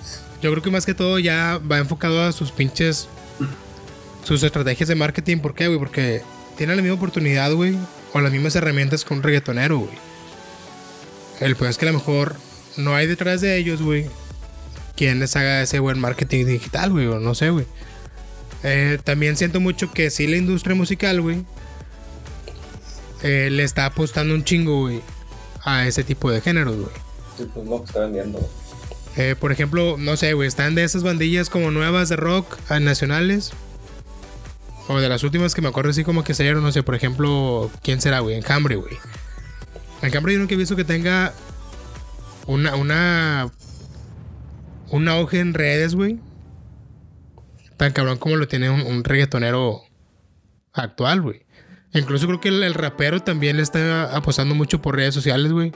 [0.43, 3.09] Yo creo que más que todo ya va enfocado a sus pinches.
[4.25, 5.39] Sus estrategias de marketing.
[5.39, 5.79] ¿Por qué, güey?
[5.79, 6.23] Porque
[6.57, 7.77] tienen la misma oportunidad, güey.
[8.13, 9.93] O las mismas herramientas con un reggaetonero, güey.
[11.41, 12.35] El peor es que a lo mejor
[12.77, 14.07] no hay detrás de ellos, güey.
[14.97, 17.07] Quien les haga ese buen marketing digital, güey.
[17.07, 17.67] O no sé, güey.
[18.63, 21.45] Eh, también siento mucho que sí la industria musical, güey.
[23.27, 25.03] Eh, le está apostando un chingo, güey.
[25.65, 26.95] A ese tipo de géneros, güey.
[27.37, 28.39] sí, pues lo que está vendiendo.
[29.17, 32.79] Eh, por ejemplo, no sé, güey, están de esas bandillas como nuevas de rock ah,
[32.79, 33.53] nacionales.
[34.87, 37.69] O de las últimas que me acuerdo así como que salieron, no sé, por ejemplo,
[37.83, 38.37] ¿quién será, güey?
[38.37, 38.97] Enjambre, güey.
[40.03, 41.35] Enjambre yo nunca he visto que tenga
[42.47, 43.51] una, una,
[44.91, 46.21] un auge en redes, güey.
[47.77, 49.83] Tan cabrón como lo tiene un, un reggaetonero
[50.73, 51.46] actual, güey.
[51.97, 55.73] Incluso creo que el, el rapero también le está apostando mucho por redes sociales, güey.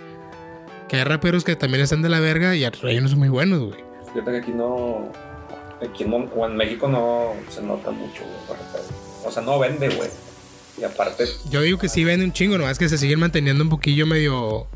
[0.89, 3.85] Que hay raperos que también están de la verga y hay unos muy buenos, güey.
[4.13, 5.11] Fíjate que aquí no.
[5.83, 8.61] Aquí no, o en México no se nota mucho, güey.
[9.25, 10.09] O sea, no vende, güey.
[10.79, 13.71] Y aparte, Yo digo que sí vende un chingo, nomás que se siguen manteniendo un
[13.71, 14.67] poquillo medio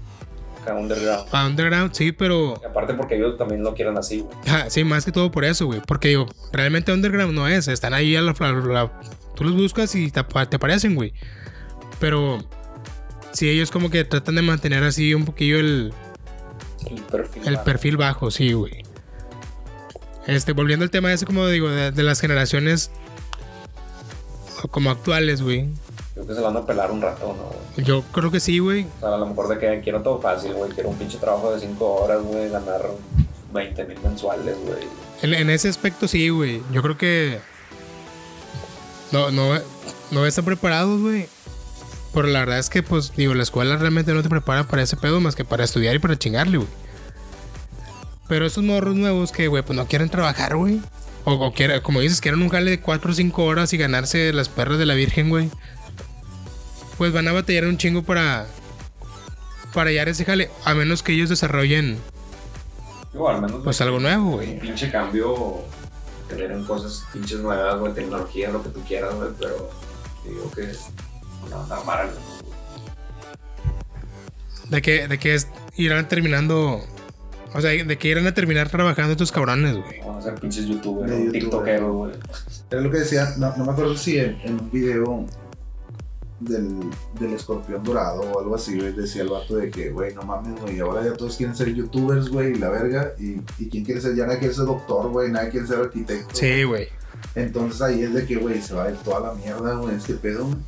[0.65, 1.29] acá underground.
[1.33, 4.37] underground, sí, pero Y aparte porque ellos también lo quieren así, güey.
[4.49, 5.81] Ah, sí, más que todo por eso, güey.
[5.87, 7.69] Porque digo, realmente underground no es.
[7.69, 9.01] Están ahí a la, a la-
[9.35, 11.13] Tú los buscas y te, te aparecen, güey.
[12.01, 12.39] Pero
[13.33, 15.93] sí, ellos como que tratan de mantener así un poquillo el,
[16.91, 17.43] El perfil.
[17.47, 17.65] el bajo.
[17.65, 18.83] perfil bajo, sí, güey.
[20.27, 22.91] Este, volviendo al tema ese, como digo, de, de las generaciones
[24.71, 25.69] como actuales, güey.
[26.15, 27.45] Creo que se van a pelar un rato, ¿no?
[27.75, 27.87] güey?
[27.87, 28.87] Yo creo que sí, güey.
[28.99, 30.71] O sea, a lo mejor de que quiero todo fácil, güey.
[30.71, 32.49] Quiero un pinche trabajo de 5 horas, güey.
[32.49, 32.83] Ganar
[33.53, 34.87] 20 mil mensuales, güey.
[35.23, 36.63] En, en ese aspecto sí, güey.
[36.73, 37.41] Yo creo que
[39.11, 39.59] no, no,
[40.11, 41.27] no están preparados, güey.
[42.13, 44.97] Pero la verdad es que, pues, digo, la escuela realmente no te prepara para ese
[44.97, 46.69] pedo más que para estudiar y para chingarle, güey.
[48.29, 50.81] Pero esos morros nuevos que, güey, pues no quieren trabajar, güey.
[51.25, 54.33] O, o quieren, como dices, quieren un jale de 4 o 5 horas y ganarse
[54.33, 55.51] las perras de la Virgen, güey.
[56.99, 58.47] Pues van a batallar un chingo para.
[59.73, 60.51] Para hallar ese jale.
[60.65, 61.99] A menos que ellos desarrollen,
[63.13, 63.61] Digo, al menos.
[63.65, 64.59] pues, algo nuevo, Un güey.
[64.61, 65.63] pinche cambio.
[66.29, 67.93] Tener en cosas pinches nuevas, güey.
[67.93, 69.29] Tecnología, lo que tú quieras, güey.
[69.39, 69.71] Pero
[70.25, 70.87] digo que es
[71.47, 72.45] una onda mala, güey.
[74.71, 76.81] De que, de que es- irán terminando.
[77.53, 80.01] O sea, de que irán a terminar trabajando estos cabrones, güey.
[80.01, 81.33] Vamos a ser pinches youtubers, youtuber.
[81.33, 82.13] tiktokeros, güey.
[82.71, 85.27] Era lo que decía, no, no me acuerdo si en, en un video
[86.41, 86.79] del,
[87.19, 90.61] del escorpión dorado o algo así, güey, decía el vato de que, güey, no mames,
[90.61, 94.01] güey, ahora ya todos quieren ser youtubers, güey, y la verga, y, y quién quiere
[94.01, 96.35] ser, ya nadie quiere ser doctor, güey, nadie quiere ser arquitecto.
[96.35, 96.89] Sí, güey.
[97.35, 100.15] Entonces ahí es de que, güey, se va a ir toda la mierda, güey, este
[100.15, 100.59] pedo, güey.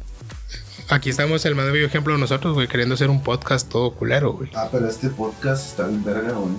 [0.89, 4.35] Aquí estamos el más bello ejemplo de nosotros, güey, queriendo hacer un podcast todo culero,
[4.35, 4.51] güey.
[4.55, 6.55] Ah, pero este podcast está bien verga, güey.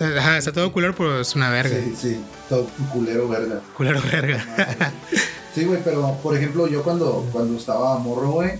[0.00, 1.76] Ajá, está todo culero, pero es una verga.
[1.76, 3.60] Sí, sí, todo culero verga.
[3.76, 4.44] Culero verga.
[5.54, 8.52] Sí, güey, pero por ejemplo, yo cuando, cuando estaba morro, güey,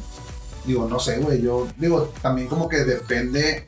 [0.65, 3.65] digo, no sé, güey, yo digo, también como que depende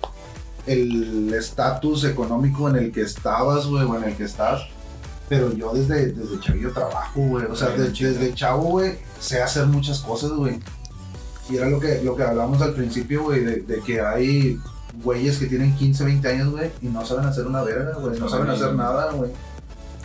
[0.67, 4.63] el estatus económico en el que estabas, güey, o en el que estás.
[5.29, 7.47] Pero yo desde, desde chavillo trabajo, güey.
[7.47, 10.59] O sea, de- desde chavo, güey, sé hacer muchas cosas, güey.
[11.49, 14.59] Y era lo que, lo que hablamos al principio, güey, de, de que hay
[15.03, 18.19] güeyes que tienen 15, 20 años, güey, y no saben hacer una verga, güey.
[18.19, 19.31] No saben hacer nada, güey.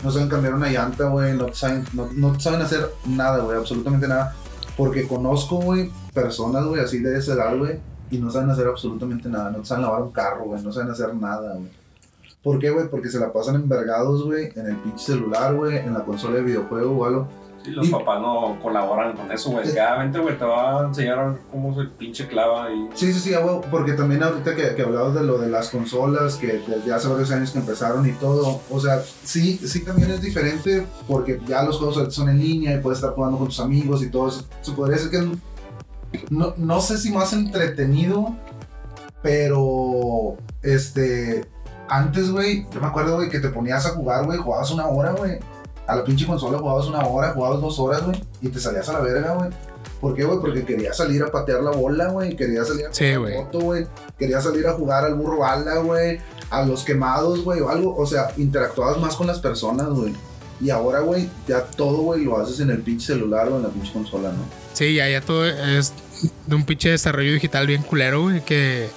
[0.04, 1.36] No saben cambiar una llanta, güey.
[1.36, 3.58] No saben, no, no saben hacer nada, güey.
[3.58, 4.36] Absolutamente nada.
[4.76, 7.80] Porque conozco, güey, personas, güey, así de esa edad, güey,
[8.12, 9.52] y no saben hacer absolutamente nada.
[9.52, 10.62] No saben lavar un carro, güey.
[10.62, 11.72] No saben hacer nada, güey.
[12.44, 12.88] ¿Por qué, güey?
[12.88, 16.44] Porque se la pasan envergados, güey, en el pinche celular, güey, en la consola de
[16.44, 17.28] videojuego o algo.
[17.68, 19.74] Los papás no colaboran con eso, güey.
[19.74, 22.90] Cada vente, güey, te va a enseñar cómo se pinche clava y.
[22.94, 26.36] Sí, sí, sí, güey, porque también ahorita que, que hablabas de lo de las consolas,
[26.36, 30.22] que desde hace varios años que empezaron y todo, o sea, sí, sí también es
[30.22, 34.04] diferente porque ya los juegos son en línea y puedes estar jugando con tus amigos
[34.04, 34.46] y todo eso.
[34.62, 35.38] Se podría decir que
[36.30, 38.36] no, no sé si más entretenido,
[39.22, 41.46] pero este,
[41.90, 45.12] antes, güey, yo me acuerdo, güey, que te ponías a jugar, güey, jugabas una hora,
[45.12, 45.40] güey.
[45.88, 48.94] A la pinche consola jugabas una hora, jugabas dos horas, güey, y te salías a
[48.94, 49.50] la verga, güey.
[50.02, 50.40] ¿Por qué, güey?
[50.40, 52.36] Porque quería salir a patear la bola, güey.
[52.36, 53.36] Quería salir a Sí, güey.
[53.36, 53.88] moto, güey.
[54.20, 56.20] Quería salir a jugar al burro bala, güey.
[56.52, 57.96] A los quemados, güey, o algo.
[57.96, 60.14] O sea, interactuabas más con las personas, güey.
[60.62, 63.70] Y ahora, güey, ya todo, güey, lo haces en el pinche celular o en la
[63.70, 64.44] pinche consola, ¿no?
[64.74, 65.94] Sí, ya, ya todo es
[66.46, 68.90] de un pinche desarrollo digital bien culero, güey, que...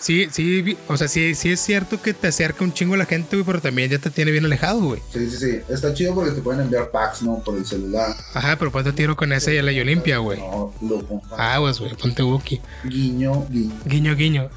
[0.00, 3.36] Sí, sí, o sea, sí, sí es cierto que te acerca un chingo la gente,
[3.36, 5.02] güey, pero también ya te tiene bien alejado, güey.
[5.12, 5.60] Sí, sí, sí.
[5.68, 7.40] Está chido porque te pueden enviar packs, ¿no?
[7.40, 8.16] Por el celular.
[8.32, 10.38] Ajá, pero ponte tiro con ese y a la Olimpia, güey.
[10.38, 11.20] No, loco.
[11.36, 12.62] Aguas, güey, ponte Wookie.
[12.84, 13.74] Guiño, guiño.
[13.84, 14.50] Guiño, guiño.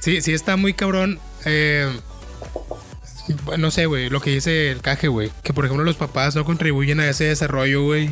[0.00, 1.20] Sí, sí está muy cabrón.
[1.44, 1.88] eh,
[3.56, 5.30] no sé, güey, lo que dice el caje, güey.
[5.44, 8.10] Que por ejemplo los papás no contribuyen a ese desarrollo, güey.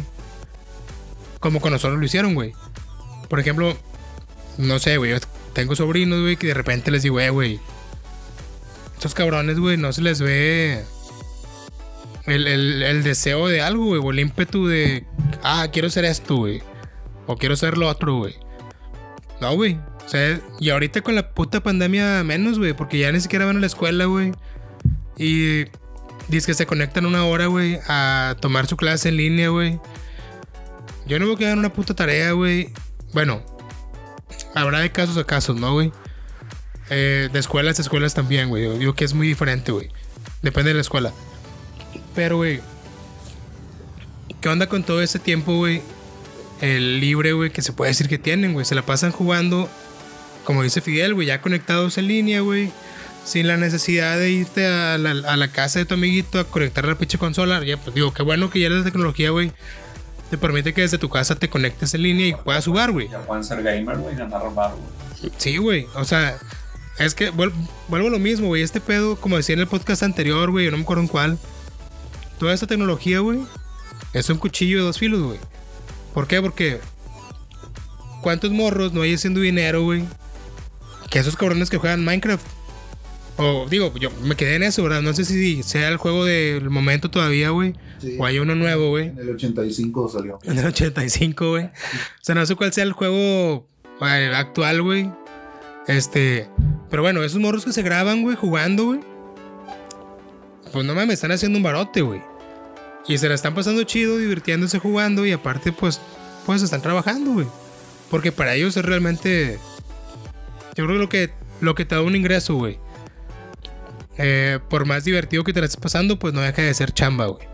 [1.40, 2.52] Como con nosotros lo hicieron, güey.
[3.28, 3.76] Por ejemplo,
[4.58, 5.14] no sé, güey.
[5.60, 7.60] Tengo sobrinos, güey, que de repente les digo, eh, güey.
[8.94, 10.82] Estos cabrones, güey, no se les ve
[12.24, 14.00] el, el- el deseo de algo, güey.
[14.02, 15.04] O el ímpetu de,
[15.42, 16.62] ah, quiero ser esto, güey.
[17.26, 18.36] O quiero ser lo otro, güey.
[19.42, 19.78] No, güey.
[20.06, 22.72] O sea, y ahorita con la puta pandemia menos, güey.
[22.72, 24.32] Porque ya ni siquiera van a la escuela, güey.
[25.18, 25.64] Y
[26.28, 29.78] dice que se conectan una hora, güey, a tomar su clase en línea, güey.
[31.06, 32.72] Yo no veo que hagan una puta tarea, güey.
[33.12, 33.42] Bueno,
[34.54, 35.92] habrá de casos a casos, ¿no, güey?
[36.90, 38.64] Eh, de escuelas a escuelas también, güey.
[38.64, 39.90] Yo digo que es muy diferente, güey.
[40.42, 41.12] Depende de la escuela.
[42.14, 42.60] Pero, güey,
[44.40, 45.82] ¿qué onda con todo ese tiempo, güey?
[46.60, 48.66] El libre, güey, que se puede decir que tienen, güey.
[48.66, 49.68] Se la pasan jugando,
[50.44, 52.72] como dice Fidel, güey, ya conectados en línea, güey.
[53.24, 56.84] Sin la necesidad de irte a la, a la casa de tu amiguito a conectar
[56.86, 57.62] la pinche consola.
[57.64, 59.52] Ya, pues digo, qué bueno que ya la tecnología, güey,
[60.30, 63.08] te permite que desde tu casa te conectes en línea y puedas jugar, güey.
[63.08, 65.32] Ya pueden ser gamer, güey, y ganar bar, güey.
[65.36, 65.86] Sí, güey.
[65.96, 66.38] O sea,
[66.98, 67.52] es que vuel-
[67.88, 68.62] vuelvo a lo mismo, güey.
[68.62, 71.38] Este pedo, como decía en el podcast anterior, güey, yo no me acuerdo en cuál.
[72.38, 73.40] Toda esta tecnología, güey,
[74.12, 75.38] es un cuchillo de dos filos, güey.
[76.14, 76.40] ¿Por qué?
[76.40, 76.80] Porque
[78.22, 80.04] ¿cuántos morros no hay haciendo dinero, güey?
[81.10, 82.46] Que esos cabrones que juegan Minecraft.
[83.36, 85.02] O digo, yo me quedé en eso, ¿verdad?
[85.02, 87.74] No sé si sea el juego del momento todavía, güey.
[87.98, 88.16] Sí.
[88.18, 89.08] O hay uno nuevo, güey.
[89.08, 90.38] En el 85 salió.
[90.44, 91.64] En el 85, güey.
[91.64, 91.70] O
[92.20, 93.66] sea, no sé cuál sea el juego
[94.02, 95.10] eh, actual, güey.
[95.86, 96.48] Este.
[96.90, 99.00] Pero bueno, esos morros que se graban, güey, jugando, güey.
[100.72, 102.20] Pues no mames, están haciendo un barote, güey.
[103.08, 105.26] Y se la están pasando chido, divirtiéndose jugando.
[105.26, 106.00] Y aparte, pues,
[106.46, 107.46] pues están trabajando, güey.
[108.10, 109.58] Porque para ellos es realmente.
[110.76, 112.78] Yo creo que lo que, lo que te da un ingreso, güey.
[114.22, 117.24] Eh, por más divertido que te la estés pasando, pues no deja de ser chamba,
[117.26, 117.48] güey.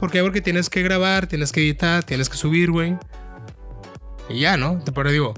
[0.00, 0.20] ¿Por qué?
[0.20, 2.96] Porque tienes que grabar, tienes que editar, tienes que subir, güey.
[4.28, 4.82] Y ya, ¿no?
[4.92, 5.34] Pero digo,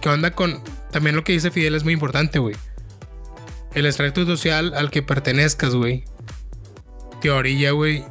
[0.00, 0.60] ¿qué onda con...?
[0.90, 2.56] También lo que dice Fidel es muy importante, güey.
[3.72, 6.02] El extracto social al que pertenezcas, güey.
[7.20, 8.04] Te orilla, güey.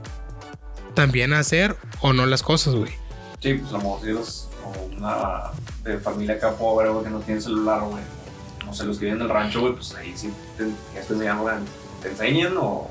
[0.94, 2.94] También a hacer o no las cosas, güey.
[3.42, 4.48] Sí, pues a lo mejor si eres
[4.98, 5.52] una
[5.84, 8.02] de familia acá pobre, güey, que no tiene celular, güey.
[8.72, 11.12] No sé, los que viven en el rancho, güey, pues ahí sí te, ya te
[11.14, 11.40] enseñan,
[12.02, 12.88] te enseñan o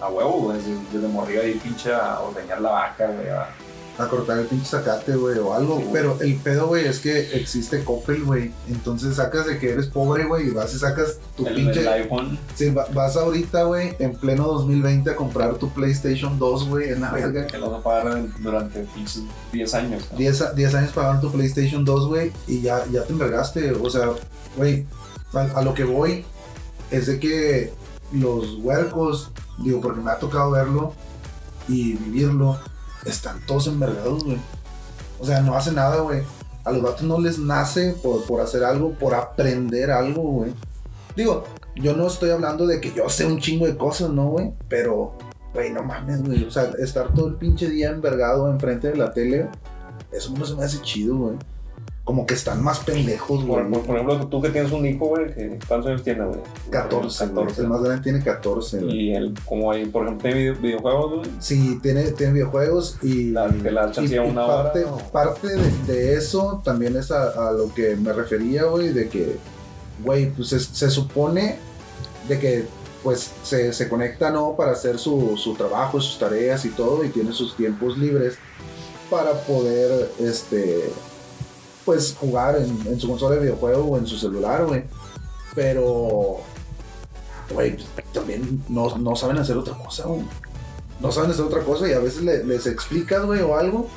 [0.00, 1.06] a huevo, desde, desde
[1.38, 3.48] ahí pinche a ordeñar la vaca, güey, a-
[4.00, 5.76] A cortar el pinche zacate, güey, o algo.
[5.76, 5.92] Sí, güey.
[5.92, 8.50] Pero el pedo, güey, es que existe Coppel, güey.
[8.68, 11.80] Entonces sacas de que eres pobre, güey, y vas y sacas tu el, pinche.
[11.80, 12.38] el iPhone.
[12.54, 17.02] Sí, va- vas ahorita, güey, en pleno 2020 a comprar tu PlayStation 2, güey, en
[17.02, 17.46] la verga.
[17.46, 20.18] Que lo vas a pagar durante pinches 10 años, ¿no?
[20.18, 23.72] 10, a- 10 años pagando tu PlayStation 2, güey, y ya, ya te envergaste.
[23.72, 24.08] O sea,
[24.56, 24.86] güey,
[25.34, 26.24] a, a lo que voy
[26.90, 27.72] es de que
[28.12, 30.94] los huercos, digo, porque me ha tocado verlo
[31.68, 32.58] y vivirlo,
[33.04, 34.38] están todos envergados, güey.
[35.18, 36.20] O sea, no hace nada, güey.
[36.64, 40.52] A a los vatos no les nace por, por hacer algo, por aprender algo, güey.
[41.16, 41.44] Digo,
[41.76, 44.52] yo no estoy hablando de que yo sé un chingo de cosas, ¿no, güey?
[44.68, 45.16] Pero,
[45.54, 46.44] güey, no mames, güey.
[46.44, 49.48] O sea, estar todo el pinche día envergado enfrente de la tele,
[50.12, 51.36] eso no se me hace chido, güey.
[52.02, 53.62] Como que están más pendejos, güey.
[53.62, 56.40] Por, por- por ejemplo, tú que tienes un hijo, güey, que ¿cuántos años tiene, güey?
[56.70, 57.36] 14, güey.
[57.36, 57.60] 14.
[57.62, 58.96] El más grande tiene 14, güey.
[59.00, 61.30] Y él, como hay, por ejemplo, tiene video- videojuegos, güey.
[61.38, 64.98] Sí, tiene, tiene videojuegos y, La- que la y- una parte, hora, ¿no?
[65.12, 69.36] parte de, de eso también es a, a lo que me refería, güey, de que,
[70.02, 71.58] güey, pues es- se supone
[72.28, 72.64] de que
[73.04, 74.56] pues se, se conecta, ¿no?
[74.56, 78.34] Para hacer su, su trabajo, sus tareas y todo, y tiene sus tiempos libres
[79.08, 80.90] para poder, este,
[81.84, 84.84] pues jugar en, en su consola de videojuego o en su celular, güey.
[85.54, 86.38] Pero,
[87.52, 90.22] güey, pues, también no, no saben hacer otra cosa, güey.
[91.00, 93.88] No saben hacer otra cosa y a veces le- les explicas, güey, o algo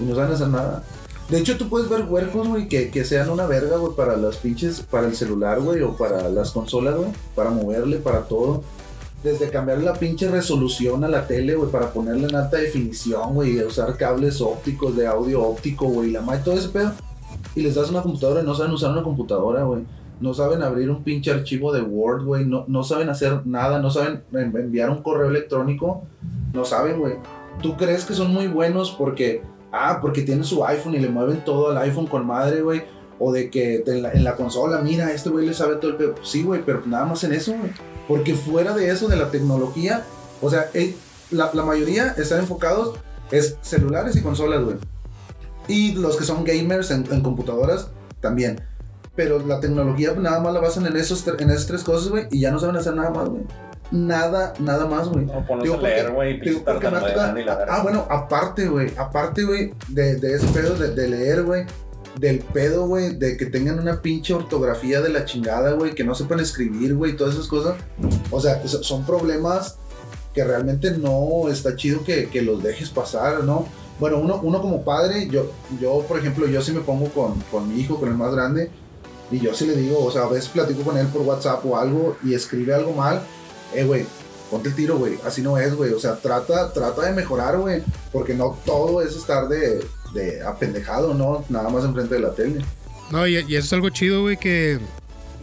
[0.00, 0.82] y no saben hacer nada.
[1.28, 4.36] De hecho, tú puedes ver huercos, güey, que, que sean una verga, güey, para las
[4.36, 8.62] pinches, para el celular, güey, o para las consolas, güey, para moverle, para todo.
[9.22, 13.62] Desde cambiar la pinche resolución a la tele, güey, para ponerla en alta definición, güey,
[13.62, 16.92] usar cables ópticos de audio óptico, güey, la madre, todo ese pedo.
[17.58, 19.82] Y les das una computadora y no saben usar una computadora, güey.
[20.20, 22.44] No saben abrir un pinche archivo de Word, güey.
[22.46, 26.02] No, no saben hacer nada, no saben en- enviar un correo electrónico.
[26.54, 27.14] No saben, güey.
[27.60, 29.42] ¿Tú crees que son muy buenos porque,
[29.72, 32.82] ah, porque tienen su iPhone y le mueven todo al iPhone con madre, güey?
[33.18, 35.96] O de que en la, en la consola, mira, este güey le sabe todo el
[35.96, 36.14] pedo.
[36.22, 37.72] Sí, güey, pero nada más en eso, güey.
[38.06, 40.04] Porque fuera de eso, de la tecnología,
[40.40, 40.66] o sea,
[41.32, 42.94] la, la mayoría están enfocados
[43.32, 44.76] es celulares y consolas, güey.
[45.68, 47.88] Y los que son gamers en, en computadoras
[48.20, 48.60] también.
[49.14, 52.26] Pero la tecnología nada más la basan en, esos, en esas tres cosas, güey.
[52.30, 53.42] Y ya no saben hacer nada más, güey.
[53.90, 55.24] Nada, nada más, güey.
[55.26, 56.40] No, Digo, a leer, güey.
[57.68, 58.92] Ah, bueno, aparte, güey.
[58.96, 61.64] Aparte, güey, de, de ese pedo de, de leer, güey.
[62.20, 65.94] Del pedo, güey, de que tengan una pinche ortografía de la chingada, güey.
[65.94, 67.76] Que no sepan escribir, güey, todas esas cosas.
[68.30, 69.78] O sea, so- son problemas
[70.34, 73.66] que realmente no está chido que, que los dejes pasar, ¿no?
[73.98, 77.68] Bueno, uno, uno como padre, yo, yo, por ejemplo, yo sí me pongo con, con
[77.68, 78.70] mi hijo, con el más grande,
[79.30, 81.76] y yo sí le digo, o sea, a veces platico con él por WhatsApp o
[81.76, 83.20] algo y escribe algo mal,
[83.74, 84.06] eh, güey,
[84.50, 87.82] ponte el tiro, güey, así no es, güey, o sea, trata, trata de mejorar, güey,
[88.12, 89.84] porque no todo es estar de,
[90.14, 91.44] de apendejado, ¿no?
[91.48, 92.64] Nada más enfrente de la tele.
[93.10, 94.78] No, y, y eso es algo chido, güey, que,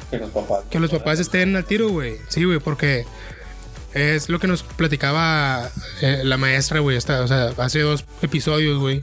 [0.09, 0.63] Que los papás.
[0.69, 2.17] que los papás estén al tiro, güey.
[2.29, 3.05] Sí, güey, porque
[3.95, 9.01] es lo que nos platicaba eh, la maestra, güey, o sea, hace dos episodios, güey.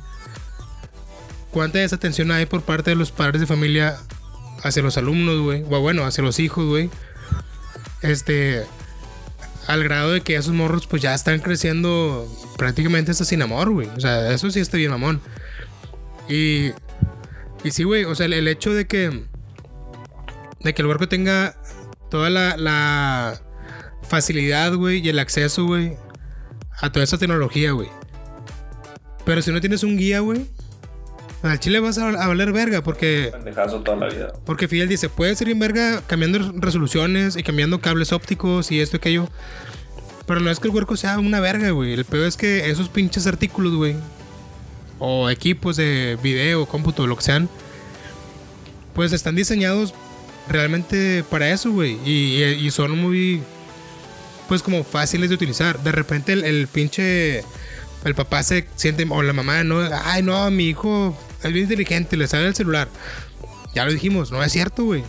[1.50, 3.98] ¿Cuánta desatención hay por parte de los padres de familia
[4.62, 5.62] hacia los alumnos, güey?
[5.62, 6.90] O bueno, hacia los hijos, güey.
[8.02, 8.64] Este,
[9.66, 12.28] al grado de que esos morros pues ya están creciendo
[12.58, 13.88] prácticamente hasta sin amor, güey.
[13.96, 15.22] O sea, eso sí está bien, mamón.
[16.28, 16.72] Y,
[17.64, 19.24] y sí, güey, o sea, el, hecho de que,
[20.60, 21.56] de que el huerco tenga
[22.10, 23.41] toda la
[24.12, 25.96] facilidad, güey, y el acceso, güey,
[26.82, 27.88] a toda esa tecnología, güey.
[29.24, 30.44] Pero si no tienes un guía, güey,
[31.42, 33.30] al chile vas a, a valer verga porque...
[33.32, 34.32] Pendejazo toda la vida.
[34.44, 38.96] Porque Fidel dice, puede ser bien verga cambiando resoluciones y cambiando cables ópticos y esto
[38.96, 39.28] y aquello.
[40.26, 41.94] Pero no es que el huerco sea una verga, güey.
[41.94, 43.96] El peor es que esos pinches artículos, güey.
[44.98, 47.48] O equipos de video, cómputo, lo que sean.
[48.94, 49.94] Pues están diseñados
[50.50, 51.98] realmente para eso, güey.
[52.04, 53.40] Y, y- y son muy...
[54.52, 55.82] Pues como fáciles de utilizar.
[55.82, 57.42] De repente el, el pinche...
[58.04, 59.06] El papá se siente...
[59.08, 59.80] O la mamá, no...
[60.04, 62.86] Ay, no, mi hijo es bien inteligente, le sale el celular.
[63.74, 65.04] Ya lo dijimos, no es cierto, güey.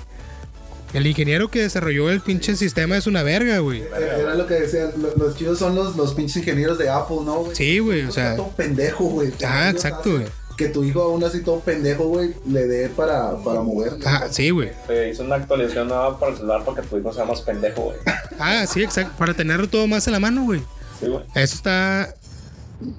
[0.93, 3.81] El ingeniero que desarrolló el pinche sistema es una verga, güey.
[3.81, 7.39] Era lo que decía, lo- los chidos son los, los pinches ingenieros de Apple, ¿no,
[7.43, 7.53] güey?
[7.53, 8.37] Sí, güey, o sea.
[8.55, 9.33] pendejo, güey.
[9.45, 10.25] Ah, exacto, güey.
[10.57, 13.93] Que tu hijo aún así todo pendejo, güey, le dé para, para mover.
[14.05, 14.71] Ah, sí, güey.
[14.87, 17.81] Te hizo una actualización nueva para el celular para que tu hijo sea más pendejo,
[17.85, 17.97] güey.
[18.39, 19.13] Ah, sí, exacto.
[19.17, 20.61] Para tenerlo todo más en la mano, güey.
[20.99, 21.23] Sí, güey.
[21.35, 22.13] Eso está.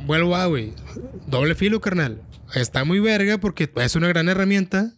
[0.07, 0.73] Vuelvo a, güey.
[1.27, 2.21] Doble filo, carnal.
[2.55, 4.93] Está muy verga porque es una gran herramienta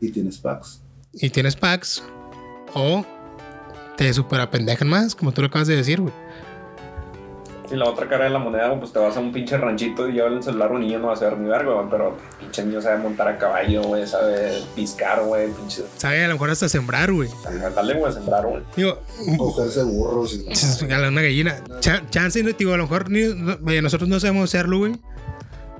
[0.00, 0.80] Y tienes packs.
[1.12, 2.02] y tienes packs.
[2.74, 3.04] O
[3.96, 6.12] te super apendejan más, como tú lo acabas de decir, güey.
[7.70, 10.14] Si la otra cara de la moneda, pues te vas a un pinche ranchito y
[10.14, 11.86] llevas el celular un niño no va a ser ni verga, güey.
[11.88, 15.84] Pero pinche niño sabe montar a caballo, güey, sabe piscar, güey, pinche.
[15.96, 17.28] Sabe a lo mejor hasta sembrar, güey.
[17.76, 18.62] Dale, güey, a sembrar, güey.
[18.76, 18.98] Digo,
[19.38, 21.62] Cogerse burros y una gallina.
[21.78, 24.96] Cha- chance, digo, a lo mejor ni- no- nosotros no sabemos hacerlo, güey.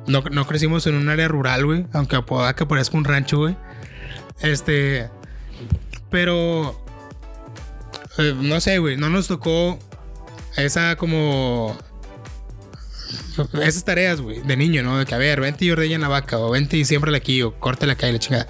[0.06, 1.86] No, no crecimos en un área rural, güey.
[1.92, 3.56] Aunque pueda que parezca un rancho, güey.
[4.42, 5.10] Este.
[6.08, 6.80] Pero.
[8.18, 8.96] eh, no sé, güey.
[8.96, 9.78] No nos tocó
[10.56, 11.76] esa como.
[13.62, 14.98] esas tareas, güey, de niño, ¿no?
[14.98, 17.54] De que, a ver, vente y ordeña la vaca, o vente y siémbrala aquí, o
[17.54, 18.46] córtala acá y la chingada.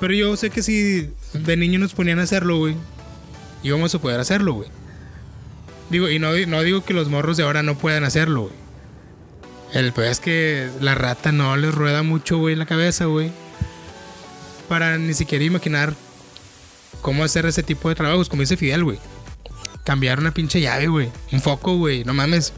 [0.00, 2.76] Pero yo sé que si de niño nos ponían a hacerlo, güey,
[3.62, 4.68] íbamos a poder hacerlo, güey.
[5.90, 8.66] Digo, y no, no digo que los morros de ahora no puedan hacerlo, güey.
[9.72, 13.30] El peor es que la rata no les rueda mucho, güey, la cabeza, güey.
[14.68, 15.94] Para ni siquiera imaginar
[17.02, 18.98] cómo hacer ese tipo de trabajos, como dice Fidel, güey.
[19.86, 21.12] Cambiar una pinche llave, güey.
[21.30, 22.02] Un foco, güey.
[22.02, 22.52] No mames.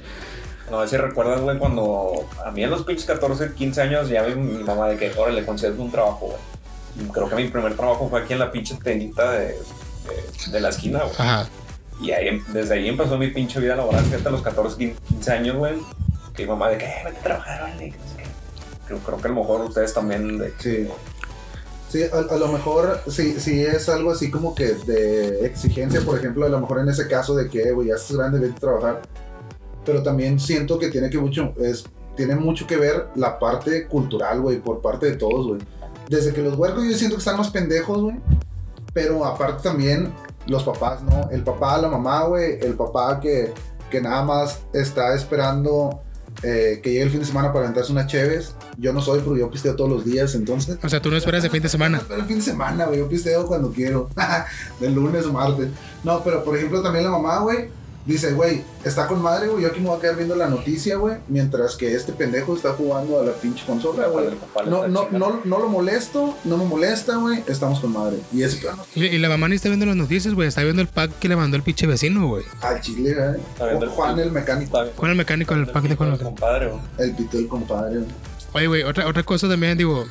[0.70, 4.22] No sé si recuerdas, güey, cuando a mí en los pinches 14, 15 años ya
[4.22, 6.28] mi, mi mamá de que, órale, concedes un trabajo,
[6.96, 7.10] güey.
[7.12, 10.70] Creo que mi primer trabajo fue aquí en la pinche tendita de, de, de la
[10.70, 11.12] esquina, güey.
[11.18, 11.46] Ajá.
[12.00, 15.56] Y ahí, desde ahí empezó mi pinche vida laboral, fíjate, a los 14, 15 años,
[15.56, 15.74] güey.
[16.34, 17.96] Que mi mamá de que, eh, vete a trabajar, que qué.
[18.86, 20.88] Creo, creo que a lo mejor ustedes también de Sí.
[21.88, 26.18] Sí, a, a lo mejor sí, sí es algo así como que de exigencia, por
[26.18, 28.60] ejemplo, a lo mejor en ese caso de que, güey, ya estás grande, vete a
[28.60, 29.02] trabajar.
[29.86, 34.42] Pero también siento que tiene que mucho, es, tiene mucho que ver la parte cultural,
[34.42, 35.60] güey, por parte de todos, güey.
[36.10, 38.16] Desde que los huercos yo siento que están más pendejos, güey.
[38.92, 40.12] Pero aparte también
[40.46, 41.30] los papás, ¿no?
[41.30, 42.58] El papá, la mamá, güey.
[42.60, 43.52] El papá que,
[43.90, 46.02] que nada más está esperando
[46.42, 48.54] eh, que llegue el fin de semana para aventarse unas cheves.
[48.76, 50.78] Yo no soy, porque yo pisteo todos los días, entonces.
[50.82, 52.00] O sea, tú no esperas de fin de semana.
[52.08, 53.00] Pero el fin de semana, güey.
[53.00, 54.08] Yo pisteo cuando quiero.
[54.80, 55.68] de lunes o martes.
[56.04, 57.70] No, pero por ejemplo también la mamá, güey.
[58.08, 59.62] Dice, güey, está con madre, güey.
[59.64, 61.16] Yo aquí me voy a quedar viendo la noticia, güey.
[61.28, 64.28] Mientras que este pendejo está jugando a la pinche consola, güey.
[64.28, 67.44] El No, no, no, no lo molesto, no me molesta, güey.
[67.46, 68.16] Estamos con madre.
[68.32, 70.48] Y ese plano Y, y la mamá ni está viendo las noticias, güey.
[70.48, 72.44] Está viendo el pack que le mandó el pinche vecino, güey.
[72.62, 73.40] al chile, güey.
[73.52, 74.78] Está viendo el- Juan el mecánico.
[74.96, 76.80] Con el mecánico, el pack de con el compadre, güey.
[76.98, 78.08] El pito del compadre, güey.
[78.54, 80.06] Oye, güey, otra, otra cosa también, digo.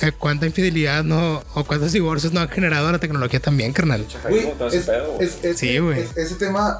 [0.00, 4.06] eh, ¿Cuánta infidelidad no, o cuántos divorcios no ha generado la tecnología también, carnal?
[4.30, 4.88] Ese es-
[5.20, 6.00] es- es- Sí, güey.
[6.00, 6.78] es- ese tema,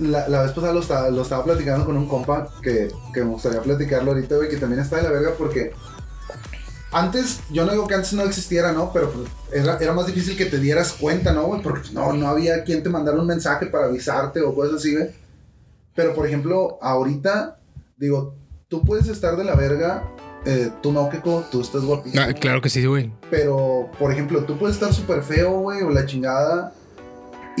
[0.00, 3.30] la, la vez pasada lo estaba, lo estaba platicando con un compa que, que me
[3.30, 5.72] gustaría platicarlo ahorita, güey, que también está de la verga porque
[6.92, 8.92] antes, yo no digo que antes no existiera, ¿no?
[8.92, 11.62] Pero pues, era, era más difícil que te dieras cuenta, ¿no, güey?
[11.62, 15.10] Porque no, no había quien te mandara un mensaje para avisarte o cosas así, güey.
[15.94, 17.58] Pero, por ejemplo, ahorita,
[17.96, 18.34] digo,
[18.68, 20.04] tú puedes estar de la verga,
[20.44, 22.24] eh, tú no, Keko, tú estás guapísimo.
[22.26, 23.12] Ah, claro que sí, güey.
[23.30, 26.72] Pero, por ejemplo, tú puedes estar súper feo, güey, o la chingada.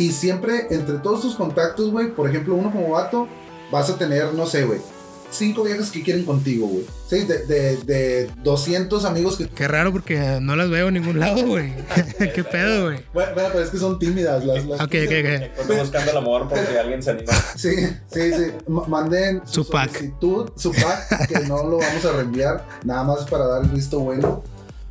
[0.00, 3.28] Y siempre, entre todos tus contactos, güey, por ejemplo, uno como vato,
[3.70, 4.80] vas a tener, no sé, güey,
[5.30, 6.86] cinco viejas que quieren contigo, güey.
[7.06, 9.48] Sí, de, de, de 200 amigos que...
[9.48, 11.74] Qué raro porque no las veo en ningún lado, güey.
[12.34, 13.00] ¿Qué pedo, güey?
[13.12, 14.64] Bueno, bueno, pero es que son tímidas las...
[14.64, 15.58] las Ok, ok, ok.
[15.60, 17.32] Estoy buscando el amor porque alguien se anima.
[17.56, 17.74] Sí,
[18.10, 18.44] sí, sí.
[18.68, 19.92] Ma- Manden Su pack.
[19.92, 24.00] solicitud, su pack, que no lo vamos a reenviar, nada más para dar el visto
[24.00, 24.42] bueno.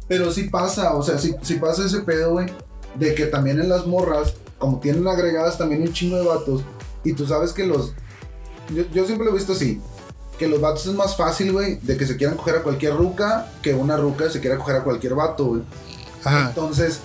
[0.08, 2.48] Pero sí pasa, o sea, sí, sí pasa ese pedo, güey,
[2.96, 6.62] de que también en las morras, como tienen agregadas también un chingo de vatos,
[7.04, 7.94] y tú sabes que los.
[8.74, 9.82] Yo, yo siempre lo he visto así.
[10.38, 13.52] Que los vatos es más fácil, güey, de que se quieran coger a cualquier ruca,
[13.62, 15.62] que una ruca se quiera coger a cualquier vato, güey.
[16.48, 17.00] Entonces,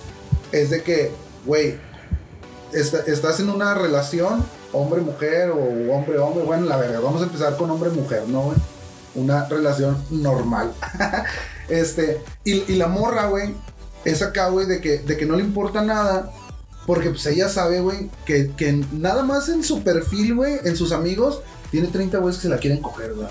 [0.53, 1.11] es de que,
[1.45, 1.75] güey,
[2.71, 6.43] está- estás en una relación hombre-mujer o hombre-hombre.
[6.45, 8.57] Bueno, la verdad, vamos a empezar con hombre-mujer, ¿no, güey?
[9.15, 10.73] Una relación normal.
[11.69, 13.53] este, y, y la morra, güey,
[14.05, 16.31] es acá, güey, de que, de que no le importa nada.
[16.85, 20.91] Porque pues ella sabe, güey, que, que nada más en su perfil, güey, en sus
[20.91, 23.27] amigos, tiene 30 güeyes que se la quieren coger, güey.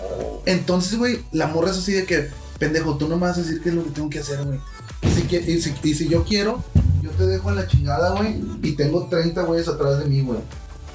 [0.47, 3.61] Entonces, güey, la morra es así de que, pendejo, tú no me vas a decir
[3.63, 4.59] qué es lo que tengo que hacer, güey.
[5.03, 6.65] Y si, y, si, y si yo quiero,
[7.01, 10.41] yo te dejo en la chingada, güey, y tengo 30 güeyes atrás de mí, güey.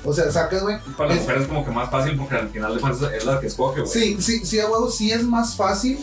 [0.04, 0.78] O sea, sacas, güey.
[0.98, 3.26] Para las Es- mujeres es como que más fácil porque al final de cuentas es
[3.26, 3.92] la que escoge, güey.
[3.94, 6.00] Sí, sí, sí, a huevo, sí es más fácil,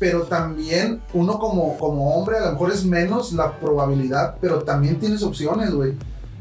[0.00, 4.98] pero también uno como, como hombre a lo mejor es menos la probabilidad, pero también
[4.98, 5.92] tienes opciones, güey.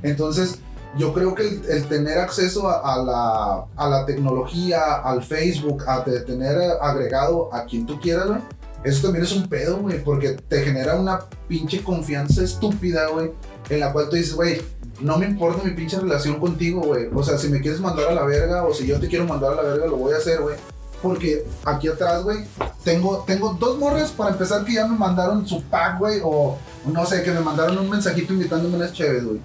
[0.02, 0.60] Entonces,
[0.98, 5.84] yo creo que el, el tener acceso a, a la, a la tecnología, al Facebook,
[5.88, 8.40] a te- tener agregado a quien tú quieras, güey,
[8.84, 11.20] eso también es un pedo, güey, porque te genera una
[11.50, 13.32] pinche confianza estúpida, güey,
[13.70, 14.62] en la cual tú dices, güey,
[15.02, 17.08] no me importa mi pinche relación contigo, güey.
[17.14, 19.52] O sea, si me quieres mandar a la verga o si yo te quiero mandar
[19.52, 20.56] a la verga, lo voy a hacer, güey.
[21.02, 22.46] Porque aquí atrás, güey,
[22.84, 27.06] tengo, tengo dos morras para empezar que ya me mandaron su pack, güey, o no
[27.06, 29.40] sé, que me mandaron un mensajito invitándome unas chéves, güey.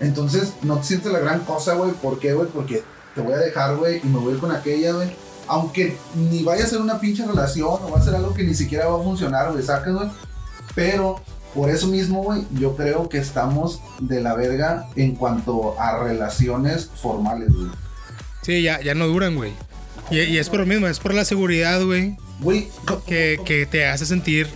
[0.00, 1.92] Entonces, no te sientes la gran cosa, güey.
[1.92, 2.48] ¿Por qué, güey?
[2.48, 2.82] Porque
[3.14, 5.10] te voy a dejar, güey, y me voy a ir con aquella, güey.
[5.46, 8.54] Aunque ni vaya a ser una pinche relación o va a ser algo que ni
[8.54, 10.10] siquiera va a funcionar, güey, sacas, güey.
[10.74, 11.20] Pero
[11.54, 16.90] por eso mismo, güey, yo creo que estamos de la verga en cuanto a relaciones
[17.00, 17.68] formales, güey.
[18.42, 19.52] Sí, ya, ya no duran, güey.
[20.10, 22.68] Y, y es por lo mismo, es por la seguridad, güey, Güey,
[23.06, 24.48] que, que te hace sentir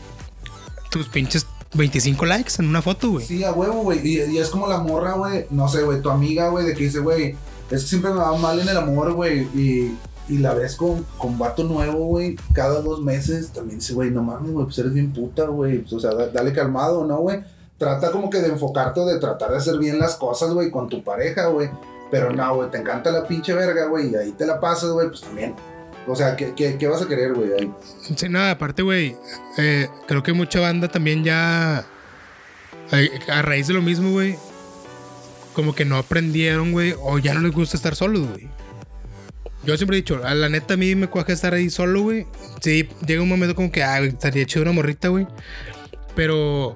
[0.91, 3.25] tus pinches 25 likes en una foto, güey.
[3.27, 4.01] Sí, a huevo, güey.
[4.07, 5.47] Y, y es como la morra, güey.
[5.51, 6.01] No sé, güey.
[6.03, 7.37] Tu amiga, güey, de que dice, güey,
[7.71, 9.43] es que siempre me va mal en el amor, güey.
[9.55, 9.97] Y,
[10.29, 14.23] y la ves con, con vato nuevo, güey, cada dos meses, también dice, güey, no
[14.23, 15.79] mames, güey, pues eres bien puta, güey.
[15.79, 17.41] Pues, o sea, da- dale calmado, ¿no, güey?
[17.79, 21.03] Trata como que de enfocarte de tratar de hacer bien las cosas, güey, con tu
[21.05, 21.71] pareja, güey.
[22.11, 25.09] Pero no, güey, te encanta la pinche verga, güey, y ahí te la pasas, güey,
[25.09, 25.55] pues también.
[26.07, 27.71] O sea, ¿qué, qué, qué vas a querer, güey?
[28.17, 29.15] Sí, nada, aparte, güey,
[29.59, 31.85] eh, creo que mucha banda también ya,
[32.93, 34.37] eh, a raíz de lo mismo, güey,
[35.53, 38.49] como que no aprendieron, güey, o ya no les gusta estar solos, güey.
[39.65, 42.27] Yo siempre he dicho, a la neta a mí me cuaja estar ahí solo, güey.
[42.63, 45.27] Sí, llega un momento como que, ah, estaría chido una morrita, güey.
[46.15, 46.75] Pero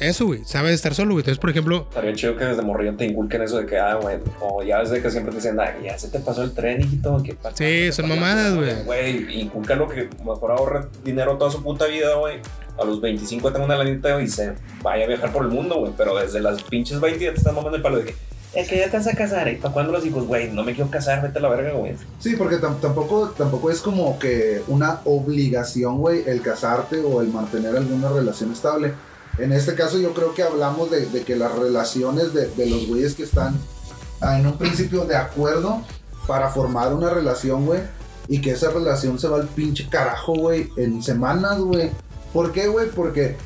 [0.00, 1.22] eso, güey, sabes estar solo, güey.
[1.22, 4.18] Entonces, por ejemplo, Estaría chido que desde morrillo te inculquen eso de que, ah, güey,
[4.40, 7.22] o ya desde que siempre te dicen, ah, ya se te pasó el tren, hijito.
[7.22, 8.82] que Sí, son mamadas, güey.
[8.84, 12.40] Güey, incúlcalo que mejor ahorre dinero toda su puta vida, güey.
[12.78, 14.52] A los 25 tenga una lanita y se
[14.82, 15.92] vaya a viajar por el mundo, güey.
[15.96, 18.14] Pero desde las pinches 20 ya te están mamando el palo de que,
[18.54, 19.48] es que ya te vas a casar.
[19.48, 20.26] ¿Y para cuándo los hijos?
[20.26, 21.94] Güey, no me quiero casar, vete a la verga, güey.
[22.18, 27.28] Sí, porque tam- tampoco, tampoco es como que una obligación, güey, el casarte o el
[27.28, 28.92] mantener alguna relación estable.
[29.38, 33.24] En este caso yo creo que hablamos de, que las relaciones de, los güeyes que
[33.24, 33.58] están
[34.20, 35.82] ah, en un principio de acuerdo
[36.26, 37.80] para formar una relación, güey,
[38.28, 41.90] y que esa relación se va al pinche carajo, güey, en semanas, güey.
[42.32, 42.88] ¿Por qué, güey?
[42.90, 43.36] Porque...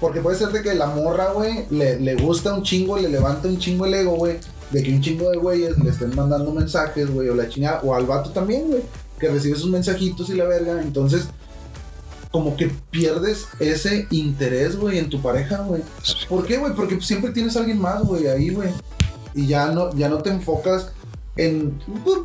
[0.00, 3.48] porque puede ser de que la morra, güey, le, le gusta un chingo, le levanta
[3.48, 4.38] un chingo el ego, güey
[4.70, 7.94] de que un chingo de güeyes le estén mandando mensajes, güey, o la chingada, o
[7.94, 8.82] al vato también, güey,
[9.18, 11.28] que recibe sus mensajitos y la verga, entonces,
[12.30, 15.82] como que pierdes ese interés, güey, en tu pareja, güey.
[16.28, 16.74] ¿Por qué, güey?
[16.74, 18.70] Porque siempre tienes a alguien más, güey, ahí, güey.
[19.34, 20.92] Y ya no, ya no te enfocas
[21.36, 21.78] en,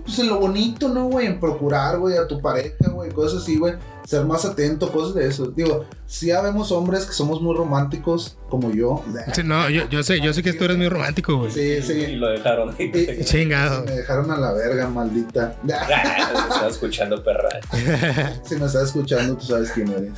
[0.05, 1.27] pues, en lo bonito, ¿no, güey?
[1.27, 3.73] En procurar, güey, a tu pareja, güey, cosas así, güey.
[4.05, 5.47] Ser más atento, cosas de eso.
[5.47, 9.03] Digo, sí habemos hombres que somos muy románticos, como yo.
[9.33, 11.51] sí, no, yo, yo sé, yo sé que tú eres muy romántico, güey.
[11.51, 12.07] Sí, Y sí.
[12.15, 12.73] lo dejaron.
[12.79, 13.83] Y- Chingado.
[13.85, 15.55] Me dejaron a la verga, maldita.
[15.71, 17.49] Ah, Estaba escuchando perra.
[18.45, 20.13] si me estás escuchando, tú sabes quién eres.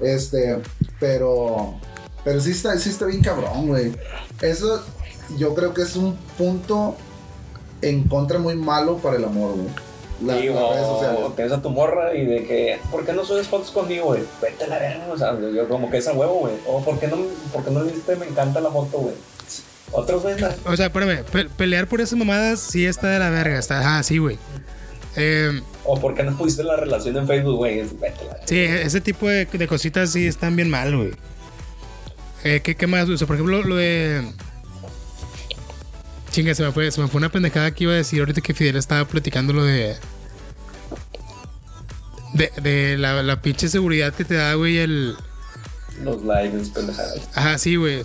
[0.00, 0.60] Este,
[1.00, 1.74] pero.
[2.24, 3.92] Pero sí está, sí está bien cabrón, güey.
[4.42, 4.82] Eso
[5.38, 6.96] yo creo que es un punto
[7.82, 9.68] en contra muy malo para el amor, güey.
[10.24, 11.20] La- Sí, las redes sociales.
[11.24, 14.22] o tienes a tu morra y de que, ¿por qué no subes fotos conmigo, güey?
[14.42, 16.54] Vete a la verga, o sea, yo como que es a huevo, güey.
[16.66, 17.18] O, ¿por qué no,
[17.52, 19.14] por qué no le diste me encanta la foto, güey?
[19.92, 20.34] Otros, güey.
[20.66, 23.58] O sea, espérame, pe- pelear por esas mamadas sí está de la verga.
[23.58, 24.38] Está, ah, sí, güey.
[25.16, 27.82] Eh, O ¿por qué no pusiste la relación en Facebook, güey?
[27.82, 28.42] Vete a la verga.
[28.46, 31.10] sí, ese tipo de, de cositas sí están bien mal, güey.
[32.44, 33.08] Eh, ¿qué, ¿Qué más?
[33.08, 34.22] O sea, por ejemplo, lo de.
[36.38, 38.54] Chinga, se me fue, se me fue una pendejada que iba a decir ahorita que
[38.54, 39.96] Fidel estaba platicando lo de.
[42.32, 45.16] De, de la, la pinche seguridad que te da, güey, el.
[46.04, 47.28] Los likes, pendejadas.
[47.34, 48.04] Ajá, sí, güey.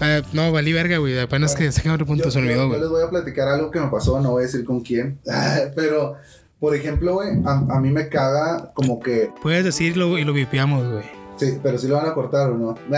[0.00, 1.16] Ah, no, valí verga, güey.
[1.16, 2.80] Apenas que saqué otro punto, Yo, se olvidó, yo- yo güey.
[2.80, 5.20] les voy a platicar algo que me pasó, no voy a decir con quién.
[5.76, 6.16] pero,
[6.58, 10.84] por ejemplo, güey, a, a mí me caga como que Puedes decirlo y lo vipiamos,
[10.90, 11.19] güey.
[11.40, 12.74] Sí, pero sí lo van a cortar o no.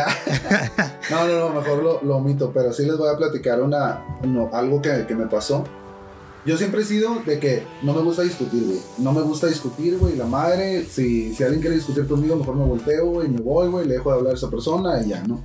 [1.11, 4.51] no, no, no, mejor lo, lo omito, pero sí les voy a platicar una, no,
[4.53, 5.63] algo que, que me pasó.
[6.45, 8.81] Yo siempre he sido de que no me gusta discutir, güey.
[8.99, 10.17] No me gusta discutir, güey.
[10.17, 13.87] La madre, si, si alguien quiere discutir conmigo, mejor me volteo, güey, me voy, güey,
[13.87, 15.41] le dejo de hablar a esa persona y ya, ¿no?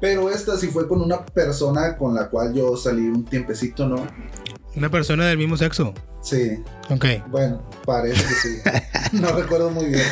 [0.00, 4.06] Pero esta sí fue con una persona con la cual yo salí un tiempecito, ¿no?
[4.76, 5.92] Una persona del mismo sexo.
[6.22, 7.04] Sí, Ok.
[7.28, 8.58] bueno, parece que sí.
[9.20, 10.06] no recuerdo muy bien.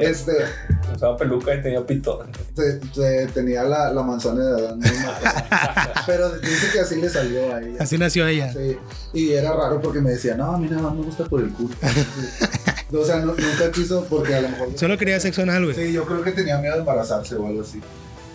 [0.00, 0.32] Este,
[0.94, 2.24] Usaba peluca y tenía pito.
[2.54, 4.78] te- te- tenía la, la manzana de Adán.
[4.78, 4.86] no.
[6.06, 7.78] Pero dice que así le salió a ella.
[7.80, 8.52] Así nació ella.
[8.52, 8.76] Sí.
[9.14, 11.50] Y era raro porque me decía, no, a mí nada más me gusta por el
[11.50, 11.74] culo.
[12.92, 14.68] o sea, no- nunca quiso porque a lo mejor...
[14.76, 15.74] Solo quería sexo anal, güey.
[15.74, 17.80] Sí, yo creo que tenía miedo de embarazarse o algo así.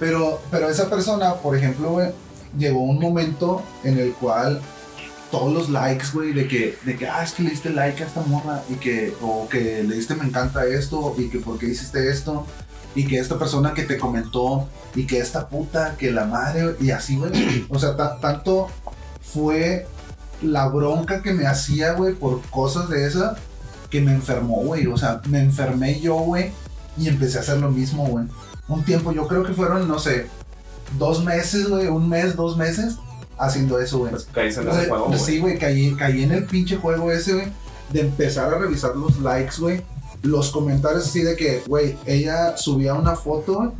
[0.01, 2.09] Pero, pero esa persona, por ejemplo, güey,
[2.57, 4.59] llegó un momento en el cual
[5.29, 8.07] todos los likes, güey, de que, de que, ah, es que le diste like a
[8.07, 11.67] esta morra y que, o que le diste me encanta esto y que por qué
[11.67, 12.45] hiciste esto
[12.95, 16.89] y que esta persona que te comentó y que esta puta, que la madre, y
[16.91, 17.31] así, güey.
[17.69, 18.67] O sea, ta- tanto
[19.21, 19.85] fue
[20.41, 23.37] la bronca que me hacía, güey, por cosas de esa
[23.91, 24.87] que me enfermó, güey.
[24.87, 26.51] O sea, me enfermé yo, güey,
[26.97, 28.25] y empecé a hacer lo mismo, güey.
[28.67, 30.27] Un tiempo, yo creo que fueron, no sé,
[30.97, 32.97] dos meses, güey, un mes, dos meses
[33.37, 34.13] haciendo eso, güey.
[34.33, 35.19] Caíste en Güey, ese juego, güey.
[35.19, 37.47] Sí, güey, caí, caí en el pinche juego ese, güey,
[37.91, 39.81] de empezar a revisar los likes, güey.
[40.23, 43.71] Los comentarios así de que, güey, ella subía una foto güey,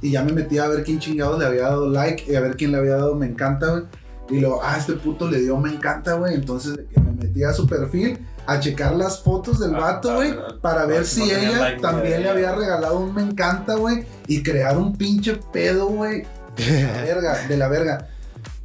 [0.00, 2.56] y ya me metía a ver quién chingados le había dado like y a ver
[2.56, 3.84] quién le había dado me encanta, güey.
[4.30, 6.34] Y luego, ah, este puto le dio me encanta, güey.
[6.34, 10.54] Entonces me metía a su perfil a checar las fotos del Ah, vato, güey, ah,
[10.60, 14.42] para ah, ver si ella like, también le había regalado un me encanta, güey, y
[14.42, 16.24] crear un pinche pedo, güey,
[16.56, 18.08] de la verga, de la verga.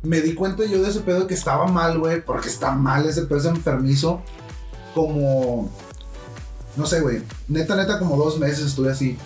[0.03, 3.23] me di cuenta yo de ese pedo que estaba mal, güey, porque está mal ese
[3.23, 4.21] pedo, ese enfermizo.
[4.95, 5.69] Como,
[6.75, 9.17] no sé, güey, neta, neta, como dos meses estuve así.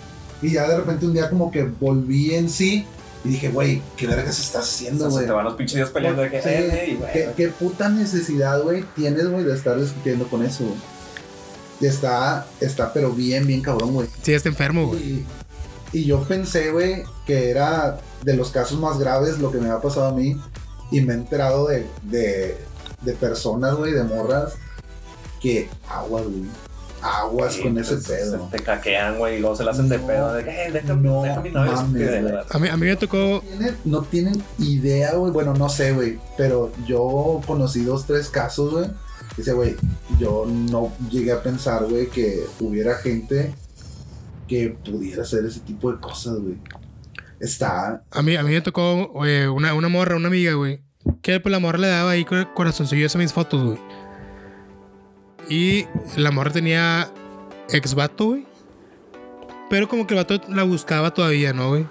[0.42, 2.86] Y ya de repente un día como que volví en sí
[3.24, 5.26] y dije, güey, ¿qué verga se está O haciendo, sea, se güey?
[5.26, 7.88] te van los pinches días peleando de que, Sí, eh, y, güey, ¿Qué, qué puta
[7.88, 10.76] necesidad, güey, tienes, güey, de estar discutiendo con eso, güey?
[11.80, 14.08] Y Está, está, pero bien, bien cabrón, güey.
[14.22, 15.00] Sí, está enfermo, güey.
[15.02, 15.26] Y,
[15.92, 19.80] y yo pensé, güey, que era de los casos más graves lo que me ha
[19.80, 20.40] pasado a mí.
[20.90, 22.58] Y me he enterado de, de,
[23.00, 24.54] de personas, güey, de morras,
[25.40, 26.44] que aguas, güey.
[27.02, 28.48] Aguas sí, con ese pues, pedo.
[28.50, 30.32] Te caquean, güey, y luego se la hacen de No, pedo.
[30.34, 31.72] De que, eh, déjame, no déjame novio.
[31.72, 32.34] mames.
[32.50, 33.42] A mí, a mí me tocó.
[33.48, 35.32] Tienen- no tienen idea, güey.
[35.32, 36.18] Bueno, no sé, güey.
[36.36, 38.86] Pero yo conocí dos, tres casos, güey.
[39.36, 39.74] Dice, güey,
[40.18, 43.52] yo no llegué a pensar, güey, que hubiera gente
[44.46, 46.56] que pudiera hacer ese tipo de cosas, güey.
[47.40, 48.04] Está.
[48.10, 50.82] A mí, a mí me tocó güey, una, una morra, una amiga, güey.
[51.20, 53.78] Que pues la morra le daba ahí cor- corazoncillos a mis fotos, güey.
[55.52, 55.86] Y
[56.16, 57.12] la morra tenía
[57.68, 58.46] ex vato, güey.
[59.68, 61.86] Pero como que el vato la buscaba todavía, ¿no, güey?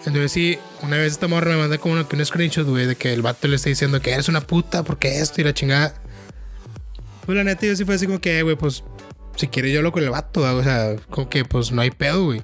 [0.00, 3.22] Entonces sí, una vez esta morra me manda como un screenshot, güey, de que el
[3.22, 5.94] vato le está diciendo que eres una puta, porque esto y la chingada.
[7.24, 8.84] Pues la neta yo sí fue así como que, "Eh, güey, pues
[9.36, 10.52] si quieres yo hablo con el vato, güey.
[10.56, 12.42] o sea, como que pues no hay pedo, güey.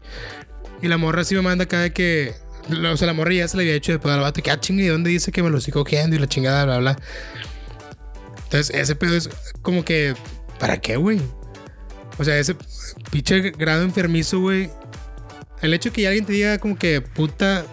[0.80, 2.34] Y la morra sí me manda acá de que.
[2.90, 4.42] O sea, la morra ya se le había hecho de pedo al vato.
[4.42, 6.16] Que, ah, chingue, ¿y dónde dice que me lo estoy cogiendo?
[6.16, 6.96] Y la chingada, bla, bla.
[8.52, 9.30] Entonces, ese pedo es
[9.62, 10.14] como que.
[10.58, 11.22] ¿Para qué, güey?
[12.18, 12.54] O sea, ese
[13.10, 14.70] pinche grado enfermizo, güey.
[15.62, 17.64] El hecho de que alguien te diga como que puta.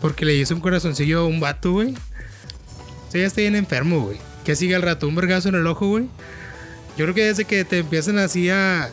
[0.00, 1.94] Porque le hizo un corazoncillo a un vato, güey.
[1.94, 4.16] O sea, ya está bien enfermo, güey.
[4.46, 6.08] Que siga al rato un vergazo en el ojo, güey.
[6.96, 8.88] Yo creo que desde que te empiezan así a.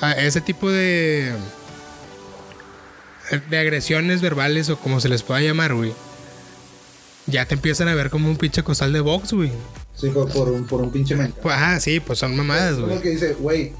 [0.00, 1.34] a ese tipo de
[3.48, 5.92] de agresiones verbales o como se les pueda llamar, güey.
[7.30, 9.50] Ya te empiezan a ver como un pinche costal de box, güey.
[9.94, 11.42] Sí, por, por un, por un pinche me encanta.
[11.42, 13.00] Pues, ajá, sí, pues son mamadas, Es como güey.
[13.00, 13.72] que dice, güey,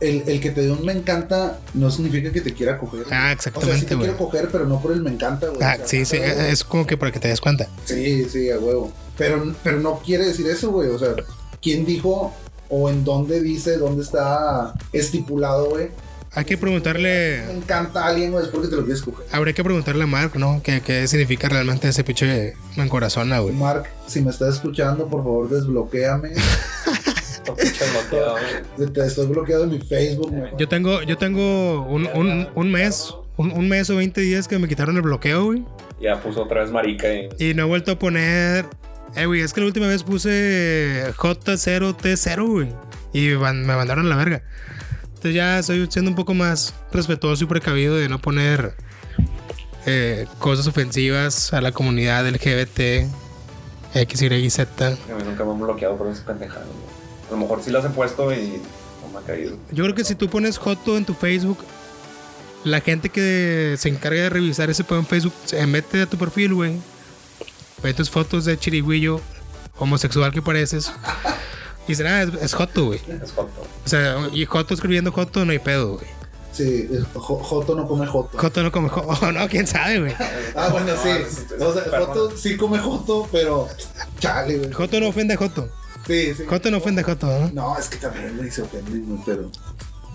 [0.00, 3.02] el, el que te dé un me encanta no significa que te quiera coger.
[3.04, 4.08] Ah, o sea, sí exactamente, te güey.
[4.08, 5.62] quiero coger, pero no por el me encanta, güey.
[5.62, 7.68] Ah, O sea, sí, sí, es como que para que te des cuenta.
[7.84, 8.92] Sí, sí, a huevo.
[9.18, 10.88] Pero, pero no quiere decir eso, güey.
[10.90, 11.14] O sea,
[11.62, 12.34] ¿quién dijo
[12.68, 15.88] o en dónde dice, dónde está estipulado, güey?
[16.36, 19.24] Hay que preguntarle, Me encanta a alguien, güey, es porque te lo quieres coger.
[19.32, 20.60] habría que preguntarle a Mark, ¿no?
[20.62, 23.54] ¿Qué, qué significa realmente ese pinche encorazona, güey?
[23.54, 26.34] Mark, si me estás escuchando, por favor, güey.
[28.92, 30.50] Te estoy bloqueado en mi Facebook, güey.
[30.58, 34.58] Yo tengo, yo tengo un, un, un mes, un, un mes o 20 días que
[34.58, 35.64] me quitaron el bloqueo, güey.
[36.00, 37.28] Ya puso otra vez marica y.
[37.38, 38.66] Y no he vuelto a poner.
[39.14, 42.68] Eh, güey, es que la última vez puse J0T0, güey.
[43.12, 44.42] Y van- me mandaron a la verga.
[45.26, 48.76] Entonces ya estoy siendo un poco más respetuoso y precavido de no poner
[49.84, 53.10] eh, cosas ofensivas a la comunidad LGBT,
[53.92, 54.86] X, Y Z.
[54.86, 57.28] A mí nunca me han bloqueado por ese pendejado, güey.
[57.28, 58.62] A lo mejor sí las he puesto y
[59.02, 59.56] no me ha caído.
[59.72, 61.58] Yo creo que si tú pones Joto en tu Facebook,
[62.62, 66.16] la gente que se encarga de revisar ese pedo en Facebook se mete a tu
[66.16, 66.78] perfil, güey.
[67.82, 69.20] Ve tus fotos de chirigüillo
[69.76, 70.92] homosexual que pareces.
[71.86, 73.00] Y dicen, ah, es, es Joto, güey.
[73.22, 73.62] Es joto.
[73.84, 76.06] O sea, y Joto escribiendo Joto no hay pedo, güey.
[76.52, 78.38] Sí, es- Jo- Joto no come Joto.
[78.38, 79.08] Joto no come Joto.
[79.26, 80.14] Oh, no, quién sabe, güey.
[80.54, 81.08] Ah, bueno, No, sí.
[81.10, 81.84] es- es O sea.
[82.00, 83.68] Joto sí come Joto, pero.
[84.18, 84.72] Chale, güey.
[84.72, 85.68] Joto no ofende a Joto.
[86.06, 86.44] Sí, sí.
[86.48, 87.50] Joto no ofende a Joto, ¿no?
[87.52, 89.50] No, es que también güey, se ofenden, güey, pero.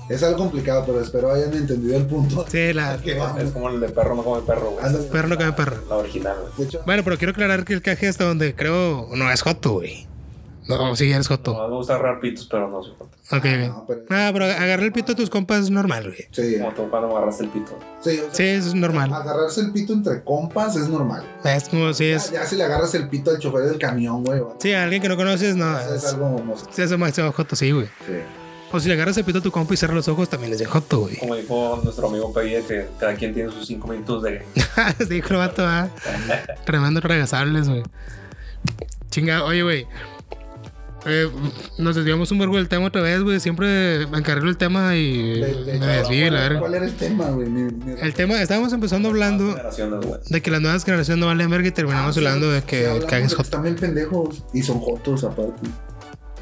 [0.09, 2.45] Es algo complicado, pero espero hayan entendido el punto.
[2.51, 2.97] Sí, la.
[3.03, 3.41] Que vamos.
[3.41, 4.84] Es como el de perro no come perro, güey.
[4.86, 5.05] Ándale.
[5.05, 5.84] Perro no come perro.
[5.88, 6.53] La original, güey.
[6.57, 9.74] De hecho, Bueno, pero quiero aclarar que el caje hasta donde creo no es Joto,
[9.74, 10.07] güey.
[10.68, 11.53] No, sí, eres Joto.
[11.53, 13.09] No me gusta agarrar pitos, pero no soy joto.
[13.36, 13.86] Ok, no, ok.
[13.88, 14.01] pero.
[14.09, 16.28] Ah, pero agarrar el pito a tus compas es normal, güey.
[16.32, 17.78] Sí, Como tú cuando me agarraste el pito.
[18.01, 19.12] sí, o sea, Sí, eso es normal.
[19.14, 21.24] agarrarse el pito entre compas es normal.
[21.43, 22.32] Es como si es.
[22.32, 24.41] ya si le agarras el pito al chofer del camión, güey.
[24.59, 25.78] Sí, a alguien que no conoces, no.
[25.80, 26.74] es Es, algo homosexual.
[26.76, 27.88] sí, eso es máximo joto, sí, güey.
[28.05, 28.14] Sí.
[28.74, 30.59] O si le agarras el pito a tu compa y cierras los ojos, también es
[30.59, 31.18] de joto, güey.
[31.18, 34.45] Como dijo nuestro amigo Peggy, que cada quien tiene sus cinco minutos de.
[34.99, 35.89] sí, dijo el vato, ah.
[36.66, 37.84] Tremendo regasables, güey.
[39.09, 39.88] Chinga, oye, güey.
[41.06, 41.28] Eh,
[41.80, 43.39] nos desviamos un vergo del tema otra vez, güey.
[43.39, 46.60] Siempre me encargo el tema y De- de- me desvío la verga.
[46.60, 47.47] ¿Cuál era el tema, güey?
[48.02, 49.56] El tema, estábamos empezando hablando
[50.30, 52.66] de que las nuevas generaciones no valen verga y terminamos Ah, sí, hablando de sí,
[52.68, 53.47] que hablamos el cague es de que joto.
[53.47, 55.68] Están bien pendejos y son jotos aparte.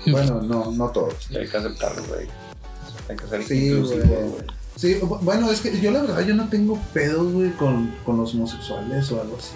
[0.08, 1.30] Bueno, no, no todos.
[1.30, 2.28] Hay que aceptarlo, güey.
[3.10, 4.30] Hay que ser Sí, inclusivo, güey.
[4.30, 4.44] güey.
[4.76, 8.18] Sí, bu- bueno, es que yo la verdad yo no tengo pedos, güey, con, con
[8.18, 9.52] los homosexuales o algo así.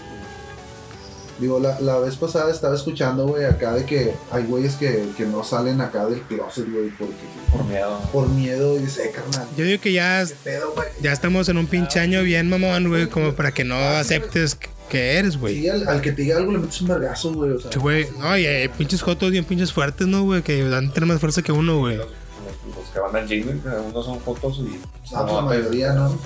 [1.44, 5.26] Digo, la, la vez pasada estaba escuchando, güey, acá de que hay güeyes que, que
[5.26, 7.14] no salen acá del closet, güey, porque
[7.52, 8.00] Por miedo.
[8.12, 11.68] por miedo y dice, "Eh, carnal, Yo digo que ya, pedo, ya estamos en un
[11.68, 14.58] pinche año bien mamón, güey, como para que no aceptes
[14.90, 15.60] que eres, güey.
[15.60, 17.52] Sí, al, al que te diga algo le metes un vergazo, güey.
[17.52, 18.08] O sea, Sí, güey.
[18.20, 20.42] No, y hay pinches jotos bien pinches fuertes, ¿no, güey?
[20.44, 21.98] Que dan tener más fuerza que uno, güey.
[21.98, 24.80] Los, los- los que van al gym, güey, algunos son fotos y.
[25.14, 26.18] ah, pues la mayoría, ¿no?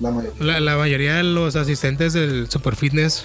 [0.00, 0.44] La mayoría.
[0.44, 3.24] La, la mayoría de los asistentes del Super Fitness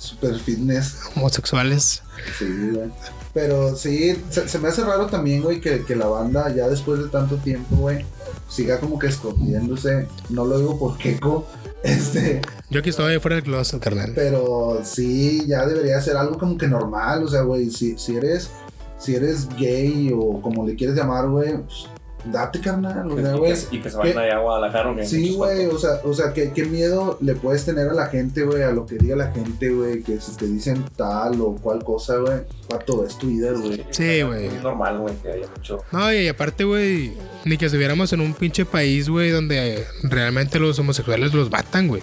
[0.00, 0.96] Super fitness.
[1.14, 2.02] homosexuales.
[2.38, 2.90] Sí, güey.
[3.34, 7.00] Pero sí, se, se me hace raro también, güey, que, que la banda ya después
[7.00, 8.04] de tanto tiempo, güey,
[8.48, 10.08] siga como que escondiéndose.
[10.30, 11.46] No lo digo por queco,
[11.84, 12.40] este,
[12.70, 14.12] Yo aquí estoy fuera del closet, carnal.
[14.14, 17.22] pero sí, ya debería ser algo como que normal.
[17.22, 18.50] O sea, güey, si, si eres
[18.98, 21.86] si eres gay o como le quieres llamar, güey, pues,
[22.24, 23.52] date carnal, o sea, Y güey.
[23.54, 25.04] que, y que se vayan allá a Guadalajara.
[25.06, 28.42] Sí, güey, o sea, o sea ¿qué, qué miedo le puedes tener a la gente,
[28.44, 31.82] güey, a lo que diga la gente, güey, que si te dicen tal o cual
[31.84, 33.84] cosa, güey, pato, es tu vida, güey.
[33.90, 34.46] Sí, güey.
[34.46, 35.78] Es normal, güey, que haya mucho.
[35.92, 37.12] No, y aparte, güey,
[37.44, 42.02] ni que estuviéramos en un pinche país, güey, donde realmente los homosexuales los matan, güey.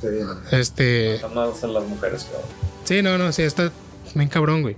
[0.00, 0.08] Sí,
[0.52, 1.18] Este.
[1.20, 2.48] Son más las mujeres, cabrón.
[2.84, 3.70] Sí, no, no, sí, está
[4.14, 4.76] bien cabrón, güey.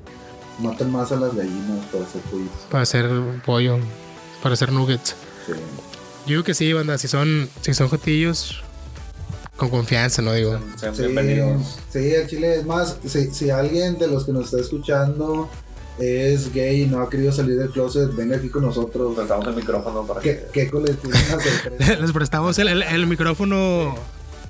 [0.58, 2.58] matan más a las gallinas para hacer pollitos.
[2.70, 3.08] Para hacer
[3.46, 3.78] pollo,
[4.42, 5.14] para hacer nuggets.
[5.46, 5.52] Sí.
[6.24, 8.62] Yo digo que sí, banda, si son, si son jotillos,
[9.56, 10.58] con confianza, no digo.
[10.58, 11.78] Sean, sean Sí, bienvenidos.
[11.92, 15.48] sí, el chile es más, si, si alguien de los que nos está escuchando
[15.98, 19.14] es gay y no ha querido salir del closet, venga aquí con nosotros.
[19.14, 20.68] Prestamos el micrófono para ¿Qué, que.
[20.70, 23.94] qué les prestamos el, el- el micrófono,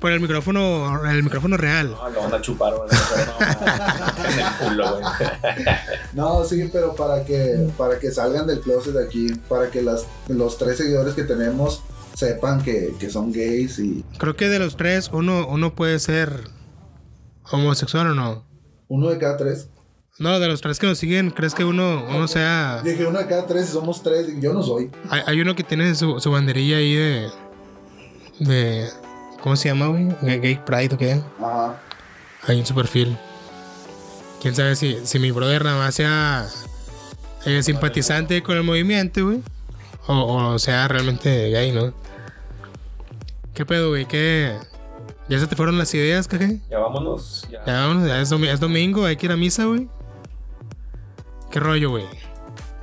[0.03, 1.91] por el micrófono, el micrófono real.
[1.91, 2.89] No, lo van a chupar, güey.
[2.89, 5.05] No, en el culo, güey.
[6.13, 10.05] No, sí, pero para que, para que salgan del closet de aquí, para que las,
[10.27, 11.83] los tres seguidores que tenemos
[12.15, 16.49] sepan que, que son gays y Creo que de los tres, uno, uno puede ser
[17.49, 18.45] homosexual o no.
[18.89, 19.69] uno de cada tres.
[20.19, 22.81] No, de los tres que nos siguen, ¿crees que uno, uno sea...
[22.83, 24.91] Dije uno de cada tres y somos tres, y yo no soy.
[25.09, 27.29] Hay, hay uno que tiene su, su banderilla ahí de...
[28.39, 28.89] de
[29.43, 30.07] ¿Cómo se llama, güey?
[30.21, 31.21] Gay Pride o qué?
[31.41, 31.75] Ajá.
[32.47, 33.17] Ahí en su perfil.
[34.41, 36.47] Quién sabe si, si mi brother nada más sea
[37.45, 39.41] eh, simpatizante con el movimiento, güey.
[40.07, 41.93] O, o sea realmente gay, ¿no?
[43.53, 44.05] ¿Qué pedo, güey?
[44.05, 44.57] ¿Qué?
[45.27, 46.61] ¿Ya se te fueron las ideas, caje?
[46.69, 47.45] Ya vámonos.
[47.51, 47.65] Ya.
[47.65, 49.89] Ya vámonos, ya es, es domingo, hay que ir a misa, güey.
[51.51, 52.05] ¿Qué rollo, güey?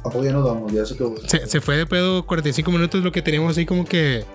[0.00, 0.70] ¿A poco ya nos vamos?
[0.72, 1.16] Ya se acabó.
[1.26, 4.26] Se, se fue de pedo 45 minutos lo que teníamos ahí como que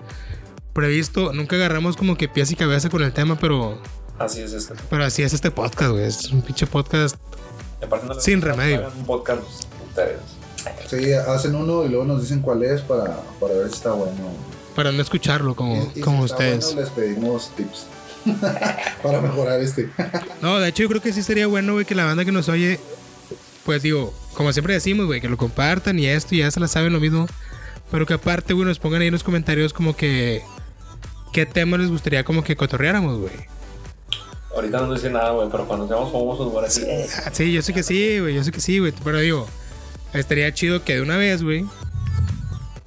[0.76, 1.32] previsto.
[1.32, 3.80] Nunca agarramos como que pies y cabeza con el tema, pero,
[4.18, 4.74] Así es este.
[4.88, 6.04] pero así es este podcast, güey.
[6.04, 7.16] Es un pinche podcast.
[8.06, 8.88] No Sin remedio.
[8.96, 9.42] Un podcast
[9.88, 10.18] ustedes.
[10.88, 14.12] Sí, hacen uno y luego nos dicen cuál es para, para ver si está bueno.
[14.74, 16.64] Para no escucharlo como, Y- y como si está ustedes.
[16.66, 17.86] bueno, les pedimos tips
[19.02, 19.88] para mejorar este.
[20.42, 22.48] No, de hecho yo creo que sí sería bueno, güey, que la banda que nos
[22.48, 22.78] oye,
[23.64, 26.68] pues digo, como siempre decimos, güey, que lo compartan y esto y ya se la
[26.68, 27.26] saben lo mismo.
[27.90, 30.42] Pero que aparte, güey, nos pongan ahí en los comentarios como que
[31.32, 33.32] qué tema les gustaría como que cotorreáramos, güey.
[34.54, 36.82] Ahorita no dice nada, güey, pero cuando seamos famosos, güey, así.
[37.24, 38.92] Ah, Sí, yo sé que sí, güey, yo sé que sí, güey.
[39.04, 39.46] Pero digo,
[40.14, 41.66] estaría chido que de una vez, güey.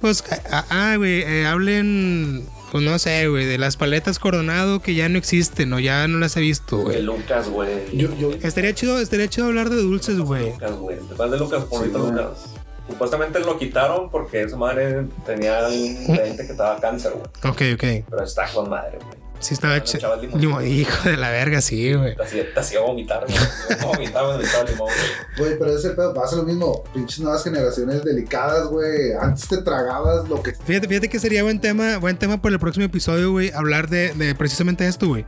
[0.00, 5.08] Pues, ah, güey, eh, hablen, pues no sé, güey, de las paletas Coronado que ya
[5.10, 7.02] no existen o ya no las he visto, De güey.
[7.02, 7.68] Lucas, güey.
[7.96, 10.52] Yo, yo, Estaría chido, estaría chido hablar de dulces, güey.
[10.52, 10.96] Lucas, güey.
[10.96, 11.90] De Lucas, por Sí.
[11.92, 12.54] Lucas.
[12.90, 17.24] Supuestamente lo quitaron porque esa madre tenía un gente que estaba cáncer, güey.
[17.52, 18.06] Ok, ok.
[18.10, 19.20] Pero está con madre, güey.
[19.40, 20.14] Sí, estaba chido.
[20.36, 20.66] limón.
[20.66, 22.14] Hijo de la verga, sí, güey.
[22.14, 23.38] Te hacía, vomitar, güey.
[23.82, 25.48] Vomitaba, echaba limón, güey.
[25.48, 26.84] güey, pero ese pedo pasa lo mismo.
[26.92, 29.12] Pinches nuevas generaciones delicadas, güey.
[29.18, 30.52] Antes te tragabas lo que.
[30.52, 34.12] Fíjate, fíjate que sería buen tema, buen tema para el próximo episodio, güey, hablar de,
[34.12, 35.24] de precisamente esto, güey.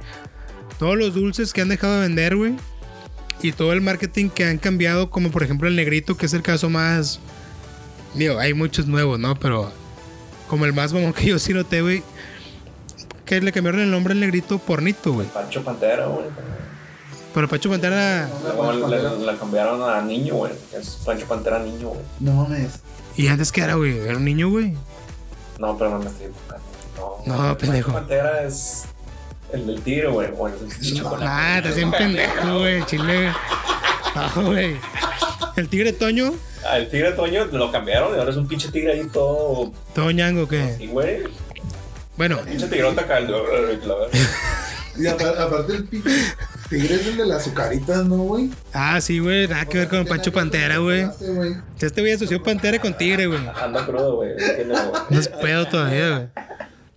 [0.78, 2.56] Todos los dulces que han dejado de vender, güey.
[3.40, 6.42] Y todo el marketing que han cambiado, como por ejemplo el negrito, que es el
[6.42, 7.18] caso más.
[8.14, 9.34] Digo, hay muchos nuevos, ¿no?
[9.38, 9.70] Pero
[10.48, 12.02] como el más como que yo sí noté, güey.
[13.24, 15.26] Que le cambiaron el nombre al negrito por Nito, güey.
[15.28, 16.26] Pancho Pantera, güey.
[17.32, 18.28] Pero Pacho Pantera.
[18.42, 20.52] Luego le, le- le cambiaron a niño, güey.
[20.78, 22.00] Es Pancho Pantera niño, güey.
[22.20, 22.80] No mames.
[23.16, 23.96] ¿Y antes qué era, güey?
[23.98, 24.74] ¿Era un niño, güey?
[25.58, 26.26] No, pero no me estoy.
[27.26, 27.92] No, No, pendejo.
[27.92, 28.84] Pancho Pantera es
[29.52, 30.28] el del tigre, güey.
[30.36, 31.24] O el del chocolate.
[31.26, 32.84] Ah, te hacen pendejo, güey.
[32.84, 33.32] Chile.
[34.36, 34.76] No, güey.
[35.56, 36.34] El tigre Toño,
[36.64, 39.72] Ah, el tigre Toño lo cambiaron y ahora es un pinche tigre ahí todo.
[39.94, 40.76] todo ñango, ¿qué?
[40.80, 41.24] Y, güey,
[42.16, 43.20] Bueno, pinche tigrota acá.
[43.20, 44.08] La verdad.
[44.94, 46.10] Y aparte el pinche
[46.68, 48.50] tigre es el de las azucaritas, ¿no, güey?
[48.74, 49.48] ah, sí, güey.
[49.48, 51.06] Nada que ver con Pancho Pantera, güey.
[51.18, 51.54] güey.
[51.80, 53.40] Este güey asoció Pantera con Tigre, güey.
[53.58, 54.32] Anda crudo, güey.
[55.08, 56.30] No es pedo todavía,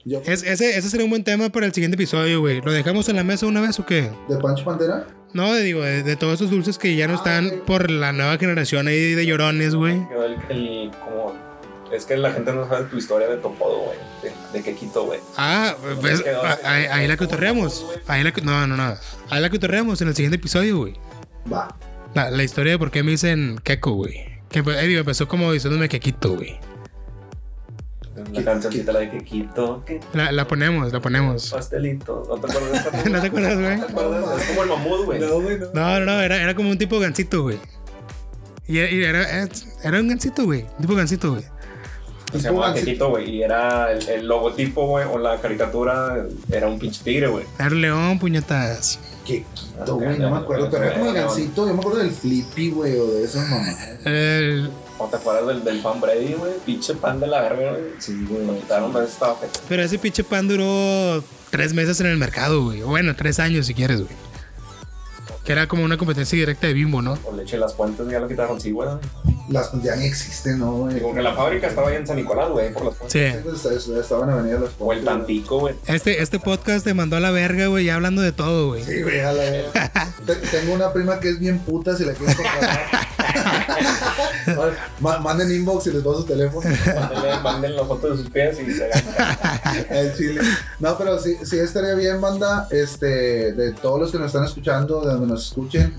[0.05, 0.21] güey.
[0.25, 2.59] Es- ese, ese sería un buen tema para el siguiente episodio, güey.
[2.61, 4.11] ¿Lo dejamos en la mesa una vez o qué?
[4.27, 5.07] ¿De Pancho Pantera?
[5.35, 8.13] No, de- digo, de, de todos esos dulces que ya no Ah, están por la
[8.13, 10.01] nueva generación ahí de llorones, güey.
[10.49, 11.35] El, el- como
[11.91, 13.97] Es que la gente no sabe tu historia de Topodo, güey.
[14.23, 15.19] De, de Quequito, güey.
[15.37, 16.23] Ah, pues,
[16.63, 17.85] ahí, ahí la cotorreamos.
[18.07, 18.95] Ahí la, no, no, no.
[19.29, 20.93] Ahí la cotorreamos en el siguiente episodio, güey.
[21.51, 21.75] Va.
[22.13, 24.15] La, la historia de por qué me dicen Keko, güey.
[24.49, 26.57] Que eh, digo, empezó como diciéndome Kekito, güey.
[28.31, 29.83] La cancioncita la de Quequito.
[29.85, 29.99] ¿Qué?
[30.13, 31.49] La, la ponemos, la ponemos.
[31.51, 32.23] Pastelito.
[32.29, 33.09] ¿No te acuerdas de esa?
[33.09, 33.77] ¿No te acuerdas, güey?
[33.77, 34.41] ¿No te acuerdas?
[34.41, 35.19] Es como el mamut, güey.
[35.19, 35.65] güey, no.
[35.73, 37.59] No, no, no, era, era como un tipo gancito, güey.
[38.67, 39.49] Y, era, era,
[39.83, 40.61] era un gancito, güey.
[40.77, 41.43] Un tipo gancito, güey.
[41.43, 42.73] Se Tipo llamaba.
[42.73, 43.29] Quequito, güey.
[43.29, 47.45] Y era el, el logotipo, güey, o la caricatura, era un pinche tigre, güey.
[47.59, 48.99] Era león, puñetas.
[49.25, 50.69] Quequito, güey, no me acuerdo.
[50.71, 51.67] Pero era como el gancito.
[51.67, 53.77] Yo me acuerdo del Flippy, güey, o de esas mamás.
[54.05, 56.53] El- ¿O te acuerdas del, del pan Brady, güey?
[56.65, 57.83] Pinche pan de la verga, güey.
[57.99, 58.45] Sí, güey.
[58.45, 59.49] Lo quitaron, pero estaba feo.
[59.67, 62.81] pero ese pinche pan duró tres meses en el mercado, güey.
[62.81, 64.15] O Bueno, tres años si quieres, güey.
[65.43, 67.17] Que era como una competencia directa de Bimbo, ¿no?
[67.25, 68.89] O leche de las fuentes, ya lo quitaron, sí, güey.
[69.47, 70.95] Las ya ni existen, ¿no, güey?
[70.95, 72.95] Digo que la fábrica estaba ahí en San Nicolás, güey, por las.
[73.11, 73.19] Sí.
[73.43, 75.03] Pues, Estaban en Avenida Las O el.
[75.05, 75.75] Tampico, güey.
[75.85, 78.83] Este, este podcast te mandó a la verga, güey, ya hablando de todo, güey.
[78.83, 79.91] Sí, güey, a la verga.
[80.25, 82.79] Te- Tengo una prima que es bien puta si la quieres comprar.
[84.99, 86.67] Ma- Manden inbox y les doy su teléfono.
[87.43, 89.85] Mándenle las fotos de sus pies y se ganan.
[89.89, 90.41] El chile.
[90.79, 92.67] No, pero sí, sí estaría bien, banda.
[92.71, 95.93] Este, de todos los que nos están escuchando, de donde nos escuchen.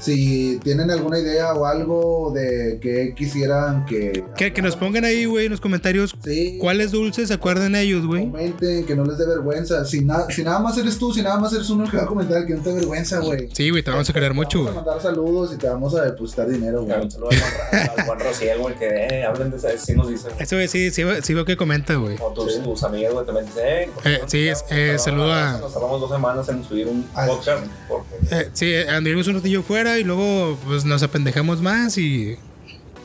[0.00, 4.24] Si tienen alguna idea o algo de que quisieran que.
[4.36, 6.56] Que, que nos pongan ahí, güey, en los comentarios Sí.
[6.60, 8.22] cuáles dulces se acuerdan ellos, güey.
[8.30, 9.84] Comenten, que no les dé vergüenza.
[9.84, 12.04] Si, na- si nada más eres tú, si nada más eres uno el que va
[12.04, 13.48] a comentar, que no te dé vergüenza, güey.
[13.52, 14.82] Sí, güey, te vamos a querer mucho, Vamos güey.
[14.82, 17.00] a mandar saludos y te vamos a depositar dinero, güey.
[17.00, 20.32] Un saludo al Juan, Rociel, güey, que eh, hablen de esa, sí nos dicen.
[20.38, 22.16] Eso, güey, sí, sí, sí veo que comenta, güey.
[22.20, 22.60] O tus, Sí.
[22.64, 25.32] tus amigos, güey, también dicen, eh, ¿por qué Eh, no sí, es- eh, nos saludo
[25.32, 27.64] a- tardamos- Nos tardamos dos semanas en subir un Ah, podcast.
[27.88, 32.36] Porque Eh, sí, anduvimos un ratillo fuera y luego pues nos apendejamos más y...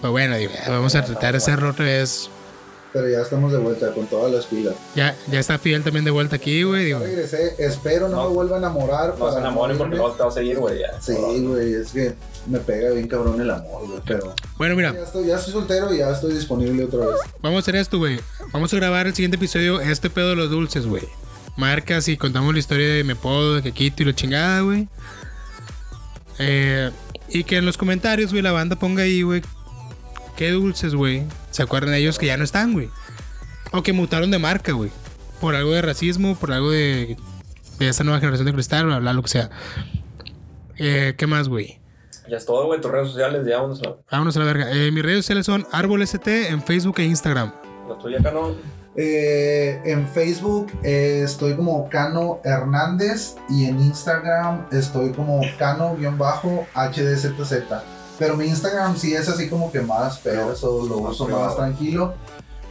[0.01, 2.29] Pues bueno, digo, ya vamos a tratar de hacerlo otra vez.
[2.93, 4.73] Pero ya estamos de vuelta con todas las pilas.
[4.95, 6.85] Ya, ya está Fidel también de vuelta aquí, güey.
[6.85, 7.55] Digo, regresé.
[7.57, 8.29] Espero no, No.
[8.29, 9.15] me vuelva a enamorar.
[9.17, 10.79] no se enamoren porque luego te vas a seguir, güey.
[10.79, 11.01] ya.
[11.01, 12.13] Sí, güey, es que
[12.47, 13.99] me pega bien cabrón el amor, güey.
[14.05, 17.17] Pero bueno, mira, ya estoy, ya estoy soltero y ya estoy disponible otra vez.
[17.41, 18.19] vamos a hacer esto, güey.
[18.53, 21.03] Vamos a grabar el siguiente episodio, este pedo de los dulces, güey.
[21.57, 24.87] Marcas y contamos la historia de Mepodo, de Quequito y la chingada, güey.
[26.39, 26.91] Eh,
[27.29, 29.41] y que en los comentarios, güey, la banda ponga ahí, güey,
[30.35, 31.23] qué dulces, güey.
[31.51, 32.89] Se acuerdan ellos que ya no están, güey.
[33.71, 34.91] O que mutaron de marca, güey.
[35.41, 37.17] Por algo de racismo, por algo de,
[37.79, 39.49] de esta nueva generación de cristal, bla, bla, lo que sea.
[40.77, 41.79] Eh, ¿Qué más, güey?
[42.29, 42.81] Ya es todo, güey.
[42.81, 44.71] Tus redes sociales, ya vamos a Vámonos a la verga.
[44.71, 47.53] Eh, mis redes sociales son Árbol ST en Facebook e Instagram.
[47.87, 48.55] la tuya acá, ¿no?
[48.97, 57.53] Eh, en Facebook eh, estoy como Cano Hernández y en Instagram estoy como Cano-HDZZ.
[58.17, 62.13] Pero mi Instagram sí es así como que más perso, lo Más uso más tranquilo.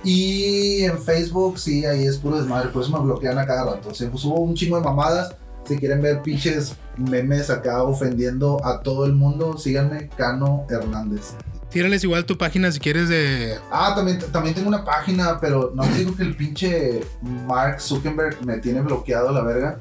[0.03, 3.95] Y en Facebook sí, ahí es puro desmadre, por eso me bloquean a cada rato.
[3.95, 5.35] Se subo un chingo de mamadas.
[5.67, 11.35] Si quieren ver pinches memes acá ofendiendo a todo el mundo, síganme, Cano Hernández.
[11.75, 13.59] Tírales igual tu página si quieres de.
[13.71, 18.47] Ah, también, también tengo una página, pero no te digo que el pinche Mark Zuckerberg
[18.47, 19.79] me tiene bloqueado a la verga.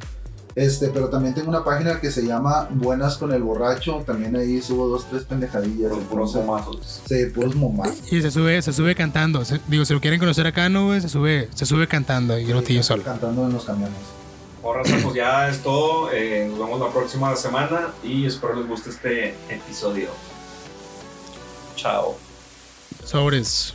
[0.56, 4.04] Este, pero también tengo una página que se llama Buenas con el Borracho.
[4.06, 5.92] También ahí subo dos, tres pendejadillas.
[5.92, 7.02] Por puros momazos.
[7.08, 8.12] Sí, puros momás.
[8.12, 9.46] Y se sube, se sube cantando.
[9.46, 12.46] Se- digo, si lo quieren conocer acá, no, güey, se sube, se sube cantando y
[12.46, 13.04] el botillo solo.
[13.04, 13.98] Cantando en los camiones.
[14.64, 16.12] Ahora, pues ya es todo.
[16.12, 20.10] Eh, nos vemos la próxima semana y espero les guste este episodio.
[21.76, 22.20] child.
[23.04, 23.74] So it is.